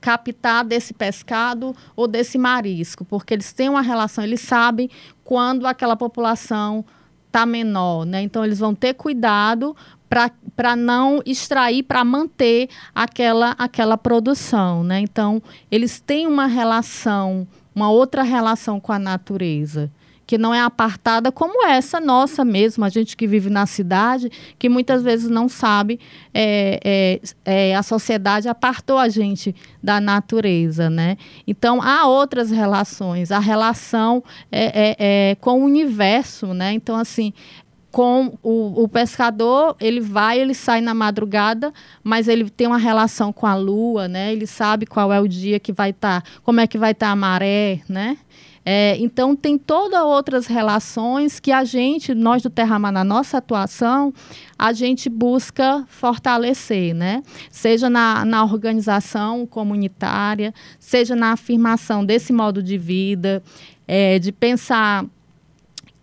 captar 0.00 0.64
desse 0.64 0.94
pescado 0.94 1.76
ou 1.94 2.08
desse 2.08 2.38
marisco, 2.38 3.04
porque 3.04 3.34
eles 3.34 3.52
têm 3.52 3.68
uma 3.68 3.82
relação, 3.82 4.24
eles 4.24 4.40
sabem 4.40 4.88
quando 5.22 5.66
aquela 5.66 5.96
população 5.96 6.82
está 7.26 7.44
menor, 7.44 8.06
né? 8.06 8.22
Então 8.22 8.42
eles 8.42 8.58
vão 8.58 8.74
ter 8.74 8.94
cuidado 8.94 9.76
para 10.08 10.74
não 10.74 11.20
extrair, 11.24 11.82
para 11.82 12.04
manter 12.04 12.68
aquela, 12.94 13.54
aquela 13.58 13.98
produção. 13.98 14.82
Né? 14.82 15.00
Então, 15.00 15.42
eles 15.70 16.00
têm 16.00 16.26
uma 16.26 16.46
relação, 16.46 17.46
uma 17.74 17.90
outra 17.90 18.22
relação 18.22 18.80
com 18.80 18.92
a 18.92 18.98
natureza, 18.98 19.90
que 20.26 20.36
não 20.36 20.54
é 20.54 20.60
apartada 20.60 21.32
como 21.32 21.66
essa 21.66 21.98
nossa 21.98 22.44
mesmo, 22.44 22.84
a 22.84 22.90
gente 22.90 23.16
que 23.16 23.26
vive 23.26 23.48
na 23.48 23.64
cidade, 23.64 24.30
que 24.58 24.68
muitas 24.68 25.02
vezes 25.02 25.30
não 25.30 25.48
sabe, 25.48 25.98
é, 26.34 26.78
é, 26.84 27.70
é, 27.70 27.74
a 27.74 27.82
sociedade 27.82 28.46
apartou 28.46 28.98
a 28.98 29.08
gente 29.08 29.56
da 29.82 29.98
natureza. 30.02 30.90
Né? 30.90 31.16
Então, 31.46 31.80
há 31.80 32.06
outras 32.06 32.50
relações, 32.50 33.32
a 33.32 33.38
relação 33.38 34.22
é, 34.52 34.90
é, 34.90 34.96
é 35.30 35.34
com 35.36 35.62
o 35.62 35.64
universo. 35.64 36.52
Né? 36.52 36.74
Então, 36.74 36.94
assim, 36.94 37.32
com 37.98 38.38
o, 38.44 38.84
o, 38.84 38.88
pescador, 38.88 39.74
ele 39.80 40.00
vai, 40.00 40.38
ele 40.38 40.54
sai 40.54 40.80
na 40.80 40.94
madrugada, 40.94 41.72
mas 42.00 42.28
ele 42.28 42.48
tem 42.48 42.68
uma 42.68 42.78
relação 42.78 43.32
com 43.32 43.44
a 43.44 43.56
lua, 43.56 44.06
né? 44.06 44.32
Ele 44.32 44.46
sabe 44.46 44.86
qual 44.86 45.12
é 45.12 45.20
o 45.20 45.26
dia 45.26 45.58
que 45.58 45.72
vai 45.72 45.90
estar, 45.90 46.22
tá, 46.22 46.30
como 46.44 46.60
é 46.60 46.68
que 46.68 46.78
vai 46.78 46.92
estar 46.92 47.08
tá 47.08 47.12
a 47.12 47.16
maré, 47.16 47.80
né? 47.88 48.16
É, 48.64 48.96
então 49.00 49.34
tem 49.34 49.58
todas 49.58 50.00
outras 50.00 50.46
relações 50.46 51.40
que 51.40 51.50
a 51.50 51.64
gente, 51.64 52.14
nós 52.14 52.40
do 52.40 52.48
Terramar, 52.48 52.92
na 52.92 53.02
nossa 53.02 53.38
atuação, 53.38 54.14
a 54.56 54.72
gente 54.72 55.08
busca 55.08 55.84
fortalecer, 55.88 56.94
né? 56.94 57.20
Seja 57.50 57.90
na, 57.90 58.24
na 58.24 58.44
organização 58.44 59.44
comunitária, 59.44 60.54
seja 60.78 61.16
na 61.16 61.32
afirmação 61.32 62.04
desse 62.04 62.32
modo 62.32 62.62
de 62.62 62.78
vida, 62.78 63.42
é, 63.88 64.20
de 64.20 64.30
pensar, 64.30 65.04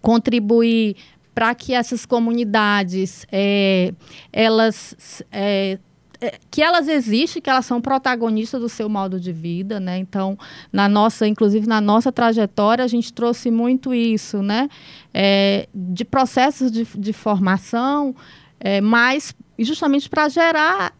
contribuir 0.01 0.97
para 1.35 1.53
que 1.53 1.73
essas 1.73 2.05
comunidades 2.05 3.27
é, 3.29 3.93
elas 4.31 5.21
é, 5.29 5.77
é, 6.21 6.39
que 6.49 6.61
elas 6.61 6.87
existem, 6.87 7.41
que 7.41 7.49
elas 7.49 7.65
são 7.65 7.81
protagonistas 7.81 8.61
do 8.61 8.69
seu 8.69 8.87
modo 8.87 9.19
de 9.19 9.33
vida, 9.33 9.79
né? 9.79 9.97
Então, 9.97 10.37
na 10.71 10.87
nossa, 10.87 11.27
inclusive 11.27 11.67
na 11.67 11.81
nossa 11.81 12.11
trajetória, 12.11 12.83
a 12.85 12.87
gente 12.87 13.11
trouxe 13.13 13.51
muito 13.51 13.93
isso, 13.93 14.41
né? 14.41 14.69
É, 15.13 15.67
de 15.75 16.05
processos 16.05 16.71
de, 16.71 16.85
de 16.97 17.11
formação, 17.11 18.15
é, 18.59 18.79
mas 18.79 19.35
justamente 19.59 20.09
para 20.09 20.29
gerar 20.29 20.93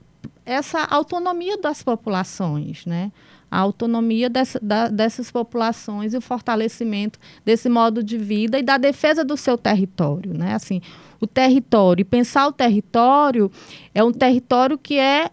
essa 0.45 0.83
autonomia 0.83 1.57
das 1.57 1.81
populações, 1.81 2.85
né? 2.85 3.11
A 3.55 3.59
autonomia 3.59 4.29
dessa, 4.29 4.59
da, 4.61 4.89
dessas 4.89 5.31
populações 5.31 6.13
e 6.13 6.17
o 6.17 6.21
fortalecimento 6.21 7.17
desse 7.45 7.69
modo 7.69 8.03
de 8.03 8.17
vida 8.17 8.59
e 8.59 8.63
da 8.63 8.77
defesa 8.77 9.23
do 9.23 9.37
seu 9.37 9.57
território, 9.57 10.33
né? 10.33 10.55
Assim, 10.55 10.81
o 11.21 11.25
território, 11.25 12.01
e 12.01 12.03
pensar 12.03 12.47
o 12.47 12.51
território 12.51 13.49
é 13.93 14.03
um 14.03 14.11
território 14.11 14.77
que 14.77 14.99
é 14.99 15.29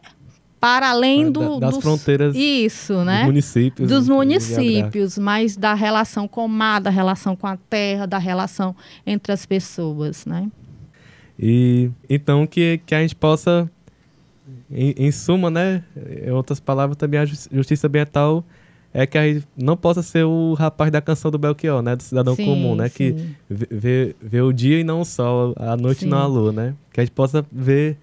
para 0.61 0.91
além 0.91 1.33
do, 1.33 1.59
das 1.59 1.75
dos, 1.75 1.83
fronteiras 1.83 2.37
isso, 2.37 3.03
né? 3.03 3.19
dos 3.19 3.27
municípios. 3.27 3.89
Dos 3.89 4.09
municípios, 4.09 5.19
mas 5.19 5.57
da 5.57 5.75
relação 5.75 6.29
com 6.29 6.45
o 6.45 6.49
mar, 6.49 6.81
da 6.81 6.91
relação 6.91 7.35
com 7.35 7.49
a 7.49 7.57
terra, 7.57 8.07
da 8.07 8.19
relação 8.19 8.77
entre 9.05 9.33
as 9.33 9.45
pessoas, 9.45 10.25
né? 10.25 10.49
E 11.37 11.91
então 12.09 12.47
que, 12.47 12.81
que 12.87 12.95
a 12.95 13.01
gente 13.01 13.17
possa, 13.17 13.69
em, 14.73 14.95
em 14.97 15.11
suma, 15.13 15.51
né, 15.51 15.83
em 16.27 16.31
outras 16.31 16.59
palavras, 16.61 16.97
também 16.97 17.21
a 17.21 17.25
jus- 17.25 17.49
justiça 17.53 17.87
ambiental 17.87 18.45
é 18.95 19.07
que 19.07 19.17
a 19.17 19.27
gente 19.27 19.47
não 19.57 19.77
possa 19.77 20.03
ser 20.03 20.25
o 20.25 20.53
rapaz 20.55 20.91
da 20.91 21.01
canção 21.01 21.31
do 21.31 21.39
Belchior, 21.39 21.81
né, 21.83 21.97
do 21.97 22.03
cidadão 22.03 22.37
Sim, 22.37 22.45
comum, 22.45 22.75
né, 22.75 22.89
que 22.91 23.13
sim. 23.13 23.35
vê, 23.49 23.67
vê, 23.71 24.17
vê 24.21 24.41
o 24.43 24.53
dia 24.53 24.81
e 24.81 24.85
não 24.85 25.01
o 25.01 25.05
sol, 25.05 25.55
a 25.57 25.77
noite 25.77 26.05
e 26.05 26.09
não 26.09 26.19
a 26.19 26.27
lua, 26.27 26.53
né, 26.53 26.75
que 26.93 27.01
a 27.01 27.05
gente 27.05 27.13
possa 27.15 27.45
ver 27.51 27.97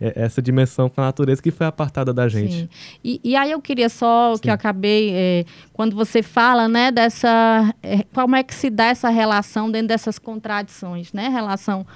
essa 0.00 0.40
dimensão 0.40 0.88
com 0.88 0.98
a 1.02 1.04
natureza 1.04 1.42
que 1.42 1.50
foi 1.50 1.66
apartada 1.66 2.10
da 2.10 2.26
gente. 2.26 2.60
Sim. 2.60 2.68
E, 3.04 3.20
e 3.22 3.36
aí 3.36 3.50
eu 3.50 3.60
queria 3.60 3.90
só 3.90 4.32
que 4.32 4.44
Sim. 4.44 4.48
eu 4.48 4.54
acabei, 4.54 5.10
é, 5.12 5.44
quando 5.74 5.94
você 5.94 6.22
fala, 6.22 6.66
né, 6.68 6.90
dessa. 6.90 7.74
é, 7.82 8.02
como 8.14 8.34
é 8.34 8.42
que 8.42 8.54
se 8.54 8.70
dá 8.70 8.86
essa 8.86 9.10
relação 9.10 9.70
dentro 9.70 9.88
dessas 9.88 10.18
contradições, 10.18 11.12
né? 11.12 11.28
Relação 11.28 11.86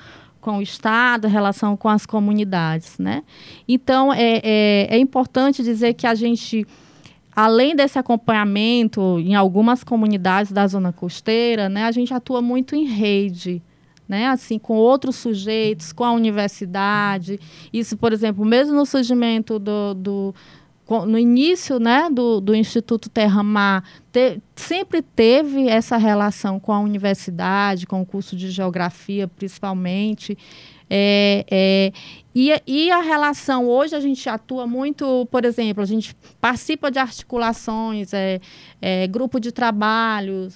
com 0.44 0.58
o 0.58 0.62
Estado, 0.62 1.26
relação 1.26 1.74
com 1.74 1.88
as 1.88 2.04
comunidades, 2.04 2.98
né? 2.98 3.22
Então, 3.66 4.12
é, 4.12 4.42
é, 4.44 4.86
é 4.90 4.98
importante 4.98 5.62
dizer 5.62 5.94
que 5.94 6.06
a 6.06 6.14
gente. 6.14 6.66
Além 7.34 7.74
desse 7.74 7.98
acompanhamento 7.98 9.18
em 9.18 9.34
algumas 9.34 9.82
comunidades 9.82 10.52
da 10.52 10.68
zona 10.68 10.92
costeira, 10.92 11.68
né, 11.68 11.82
a 11.82 11.90
gente 11.90 12.14
atua 12.14 12.40
muito 12.40 12.76
em 12.76 12.84
rede, 12.84 13.60
né, 14.08 14.28
assim, 14.28 14.56
com 14.56 14.74
outros 14.74 15.16
sujeitos, 15.16 15.92
com 15.92 16.04
a 16.04 16.12
universidade. 16.12 17.40
Isso, 17.72 17.96
por 17.96 18.12
exemplo, 18.12 18.44
mesmo 18.44 18.76
no 18.76 18.86
surgimento 18.86 19.58
do, 19.58 19.94
do 19.94 20.34
no 20.88 21.18
início, 21.18 21.78
né, 21.78 22.08
do, 22.10 22.40
do 22.40 22.54
Instituto 22.54 23.08
Terra 23.08 23.42
Mar, 23.42 23.82
te- 24.12 24.40
sempre 24.54 25.00
teve 25.00 25.68
essa 25.68 25.96
relação 25.96 26.60
com 26.60 26.72
a 26.72 26.80
universidade, 26.80 27.86
com 27.86 28.02
o 28.02 28.06
curso 28.06 28.36
de 28.36 28.50
geografia, 28.50 29.26
principalmente. 29.26 30.36
É, 30.90 31.44
é, 31.50 31.92
e, 32.34 32.52
e 32.66 32.90
a 32.90 33.00
relação, 33.00 33.66
hoje 33.66 33.96
a 33.96 34.00
gente 34.00 34.28
atua 34.28 34.66
muito, 34.66 35.26
por 35.30 35.44
exemplo, 35.44 35.82
a 35.82 35.86
gente 35.86 36.14
participa 36.40 36.90
de 36.90 36.98
articulações, 36.98 38.12
é, 38.12 38.38
é, 38.82 39.06
grupo 39.06 39.40
de 39.40 39.50
trabalho, 39.50 40.48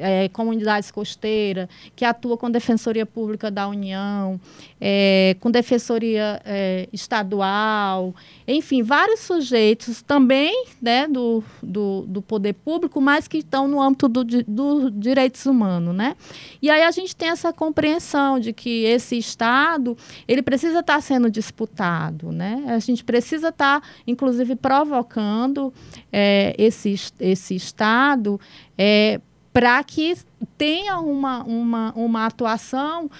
é, 0.00 0.28
comunidades 0.28 0.90
costeiras, 0.90 1.68
que 1.94 2.04
atua 2.04 2.36
com 2.36 2.50
Defensoria 2.50 3.06
Pública 3.06 3.50
da 3.50 3.68
União, 3.68 4.40
é, 4.80 5.36
com 5.40 5.50
Defensoria 5.50 6.40
é, 6.44 6.88
Estadual, 6.92 8.14
enfim, 8.46 8.82
vários 8.82 9.20
sujeitos 9.20 10.02
também 10.02 10.66
né, 10.80 11.08
do, 11.08 11.42
do, 11.62 12.02
do 12.06 12.22
poder 12.22 12.52
público, 12.54 13.00
mas 13.00 13.26
que 13.26 13.38
estão 13.38 13.66
no 13.66 13.80
âmbito 13.80 14.08
dos 14.08 14.24
do, 14.46 14.90
direitos 14.90 15.46
humanos. 15.46 15.94
Né? 15.94 16.16
E 16.60 16.70
aí 16.70 16.82
a 16.82 16.90
gente 16.90 17.14
tem 17.14 17.28
essa 17.28 17.52
compreensão 17.52 18.38
de 18.38 18.52
que 18.52 18.84
esse 18.84 19.16
Estado 19.16 19.96
ele 20.28 20.42
precisa 20.42 20.80
estar 20.80 21.00
sendo 21.00 21.30
disputado. 21.30 22.30
Né? 22.30 22.64
A 22.68 22.78
gente 22.78 23.04
precisa 23.04 23.48
estar, 23.48 23.82
inclusive, 24.06 24.56
provocando 24.56 25.72
é, 26.12 26.54
esse, 26.58 26.94
esse 27.20 27.54
Estado 27.54 28.40
é, 28.76 29.20
para 29.56 29.82
que 29.82 30.14
tenha 30.58 30.98
uma, 30.98 31.42
uma, 31.44 31.92
uma 31.96 32.26
atuação 32.26 33.10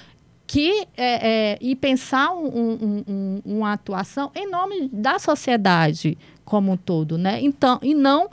que 0.46 0.87
é, 0.94 1.55
é, 1.55 1.59
e 1.62 1.75
pensar 1.75 2.31
um, 2.35 2.46
um, 2.46 3.05
um, 3.09 3.42
uma 3.42 3.72
atuação 3.72 4.31
em 4.35 4.46
nome 4.46 4.90
da 4.92 5.18
sociedade 5.18 6.18
como 6.44 6.72
um 6.72 6.77
todo, 6.77 7.16
né? 7.16 7.40
Então, 7.40 7.79
e 7.81 7.94
não 7.94 8.29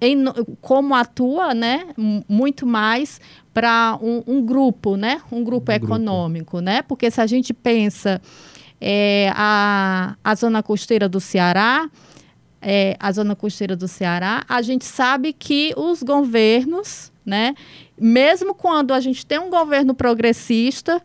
em, 0.00 0.24
como 0.60 0.92
atua, 0.92 1.54
né? 1.54 1.86
Muito 2.28 2.66
mais 2.66 3.20
para 3.54 3.96
um, 4.02 4.44
grupo, 4.44 4.96
né? 4.96 5.22
Um 5.30 5.44
grupo 5.44 5.70
econômico, 5.70 6.58
né? 6.58 6.82
Porque 6.82 7.08
se 7.12 7.20
a 7.20 7.28
gente 7.28 7.54
pensa 7.54 8.20
é, 8.80 9.30
a, 9.36 10.16
a 10.24 10.34
zona 10.34 10.64
costeira 10.64 11.08
do 11.08 11.20
Ceará, 11.20 11.88
é, 12.60 12.96
a 12.98 13.12
zona 13.12 13.36
costeira 13.36 13.76
do 13.76 13.86
Ceará, 13.86 14.42
a 14.48 14.60
gente 14.62 14.84
sabe 14.84 15.32
que 15.32 15.72
os 15.76 16.02
governos, 16.02 17.12
né? 17.26 17.54
Mesmo 17.98 18.54
quando 18.54 18.94
a 18.94 19.00
gente 19.00 19.26
tem 19.26 19.38
um 19.38 19.50
governo 19.50 19.94
progressista, 19.94 21.02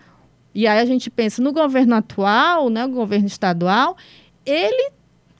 e 0.54 0.68
aí 0.68 0.80
a 0.80 0.86
gente 0.86 1.10
pensa 1.10 1.42
no 1.42 1.52
governo 1.52 1.96
atual, 1.96 2.70
né, 2.70 2.86
o 2.86 2.90
governo 2.90 3.28
estadual, 3.28 3.98
ele 4.46 4.92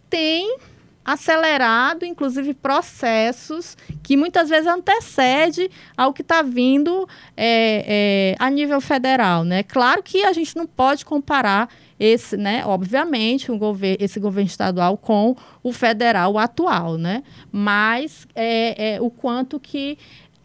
tem 0.10 0.58
acelerado, 1.04 2.06
inclusive, 2.06 2.54
processos 2.54 3.76
que 4.04 4.16
muitas 4.16 4.50
vezes 4.50 4.68
antecede 4.68 5.70
ao 5.98 6.14
que 6.14 6.22
está 6.22 6.42
vindo 6.42 7.08
é, 7.36 8.36
é, 8.36 8.36
a 8.40 8.50
nível 8.50 8.80
federal. 8.80 9.44
Né? 9.44 9.64
Claro 9.64 10.04
que 10.04 10.24
a 10.24 10.32
gente 10.32 10.56
não 10.56 10.68
pode 10.68 11.04
comparar 11.04 11.70
esse, 12.00 12.38
né, 12.38 12.64
obviamente, 12.66 13.52
um 13.52 13.58
gover 13.58 13.98
esse 14.00 14.20
governo 14.20 14.48
estadual 14.48 14.98
com 14.98 15.36
o 15.62 15.72
federal 15.72 16.38
atual, 16.38 16.98
né? 16.98 17.24
mas 17.52 18.28
é, 18.34 18.96
é 18.96 19.02
o 19.02 19.10
quanto 19.10 19.60
que 19.60 19.98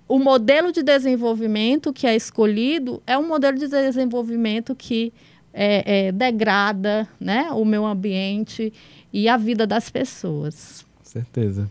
o 0.09 0.19
modelo 0.19 0.71
de 0.71 0.83
desenvolvimento 0.83 1.92
que 1.92 2.07
é 2.07 2.14
escolhido 2.14 3.03
é 3.07 3.19
um 3.19 3.27
modelo 3.27 3.59
de 3.59 3.69
desenvolvimento 3.69 4.75
que 4.75 5.12
é, 5.53 6.07
é, 6.09 6.12
degrada 6.12 7.09
né, 7.19 7.49
o 7.51 7.64
meio 7.64 7.85
ambiente 7.85 8.73
e 9.12 9.29
a 9.29 9.37
vida 9.37 9.66
das 9.66 9.90
pessoas. 9.90 10.85
Certeza. 11.03 11.69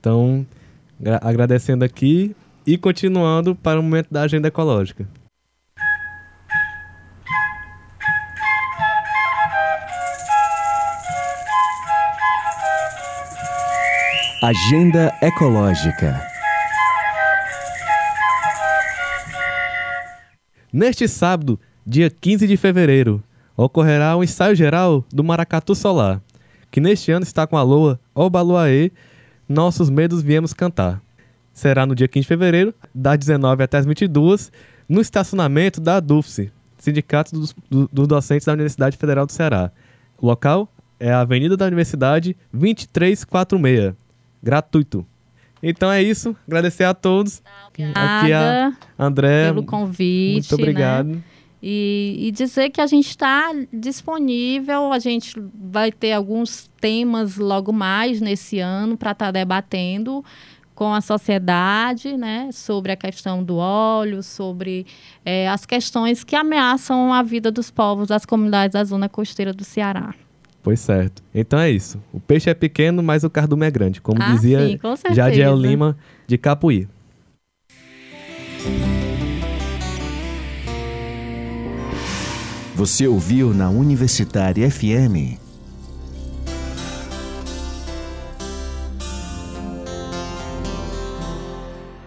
Então, 0.00 0.46
agradecendo 1.22 1.84
aqui 1.84 2.34
e 2.66 2.76
continuando 2.76 3.54
para 3.54 3.78
o 3.78 3.82
momento 3.82 4.08
da 4.10 4.22
agenda 4.22 4.48
ecológica. 4.48 5.06
Agenda 14.42 15.12
Ecológica. 15.22 16.35
Neste 20.76 21.08
sábado, 21.08 21.58
dia 21.86 22.10
15 22.10 22.46
de 22.46 22.54
fevereiro, 22.54 23.24
ocorrerá 23.56 24.14
o 24.14 24.22
ensaio 24.22 24.54
geral 24.54 25.06
do 25.10 25.24
Maracatu 25.24 25.74
Solar, 25.74 26.20
que 26.70 26.82
neste 26.82 27.10
ano 27.10 27.22
está 27.22 27.46
com 27.46 27.56
a 27.56 27.62
loa 27.62 27.98
Obaluaê, 28.14 28.90
Nossos 29.48 29.88
Medos 29.88 30.20
Viemos 30.20 30.52
Cantar. 30.52 31.00
Será 31.50 31.86
no 31.86 31.94
dia 31.94 32.06
15 32.06 32.24
de 32.24 32.28
fevereiro, 32.28 32.74
das 32.94 33.16
19 33.16 33.62
até 33.62 33.78
as 33.78 33.86
22, 33.86 34.52
no 34.86 35.00
estacionamento 35.00 35.80
da 35.80 35.98
DUFSE, 35.98 36.52
Sindicato 36.76 37.32
dos, 37.32 37.54
dos 37.70 38.06
Docentes 38.06 38.44
da 38.44 38.52
Universidade 38.52 38.98
Federal 38.98 39.24
do 39.24 39.32
Ceará. 39.32 39.72
O 40.20 40.26
local 40.26 40.70
é 41.00 41.10
a 41.10 41.20
Avenida 41.20 41.56
da 41.56 41.64
Universidade 41.64 42.36
2346, 42.52 43.94
gratuito. 44.42 45.06
Então 45.62 45.90
é 45.90 46.02
isso, 46.02 46.36
agradecer 46.46 46.84
a 46.84 46.94
todos. 46.94 47.42
Aqui 47.68 47.82
a 48.32 48.72
André. 48.98 49.46
pelo 49.46 49.64
convite. 49.64 50.50
Muito 50.50 50.54
obrigado. 50.54 51.08
Né? 51.08 51.22
E, 51.62 52.16
e, 52.20 52.30
dizer 52.30 52.70
que 52.70 52.80
a 52.80 52.86
gente 52.86 53.08
está 53.08 53.50
disponível, 53.72 54.92
a 54.92 54.98
gente 54.98 55.34
vai 55.54 55.90
ter 55.90 56.12
alguns 56.12 56.70
temas 56.80 57.38
logo 57.38 57.72
mais 57.72 58.20
nesse 58.20 58.60
ano 58.60 58.96
para 58.96 59.12
estar 59.12 59.26
tá 59.26 59.30
debatendo 59.32 60.22
com 60.76 60.92
a 60.92 61.00
sociedade, 61.00 62.18
né, 62.18 62.50
sobre 62.52 62.92
a 62.92 62.96
questão 62.96 63.42
do 63.42 63.56
óleo, 63.56 64.22
sobre 64.22 64.86
é, 65.24 65.48
as 65.48 65.64
questões 65.64 66.22
que 66.22 66.36
ameaçam 66.36 67.14
a 67.14 67.22
vida 67.22 67.50
dos 67.50 67.70
povos 67.70 68.08
das 68.08 68.26
comunidades 68.26 68.74
da 68.74 68.84
zona 68.84 69.08
costeira 69.08 69.54
do 69.54 69.64
Ceará. 69.64 70.14
Pois 70.66 70.80
certo. 70.80 71.22
Então 71.32 71.60
é 71.60 71.70
isso. 71.70 72.02
O 72.12 72.18
peixe 72.18 72.50
é 72.50 72.54
pequeno, 72.54 73.00
mas 73.00 73.22
o 73.22 73.30
cardume 73.30 73.64
é 73.64 73.70
grande, 73.70 74.00
como 74.00 74.20
ah, 74.20 74.32
dizia 74.32 74.66
sim, 74.66 74.76
com 74.76 74.96
Jadiel 75.14 75.54
Lima 75.54 75.96
de 76.26 76.36
Capuí. 76.36 76.88
Você 82.74 83.06
ouviu 83.06 83.54
na 83.54 83.70
Universitária 83.70 84.68
FM. 84.68 85.38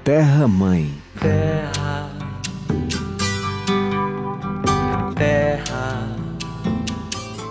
Terra 0.04 0.50
Mãe. 0.50 0.94
Terra. 1.18 2.10
Terra. 5.16 5.79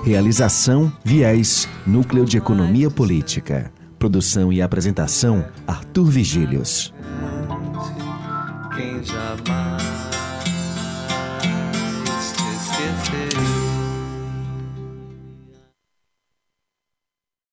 Realização 0.08 0.90
Viés, 1.04 1.68
Núcleo 1.86 2.24
de 2.24 2.38
Economia 2.38 2.90
Política. 2.90 3.70
Produção 3.98 4.50
e 4.50 4.62
apresentação 4.62 5.46
Arthur 5.66 6.06
Vigílios. 6.06 6.94
Quem 8.74 9.04
jamais 9.04 9.67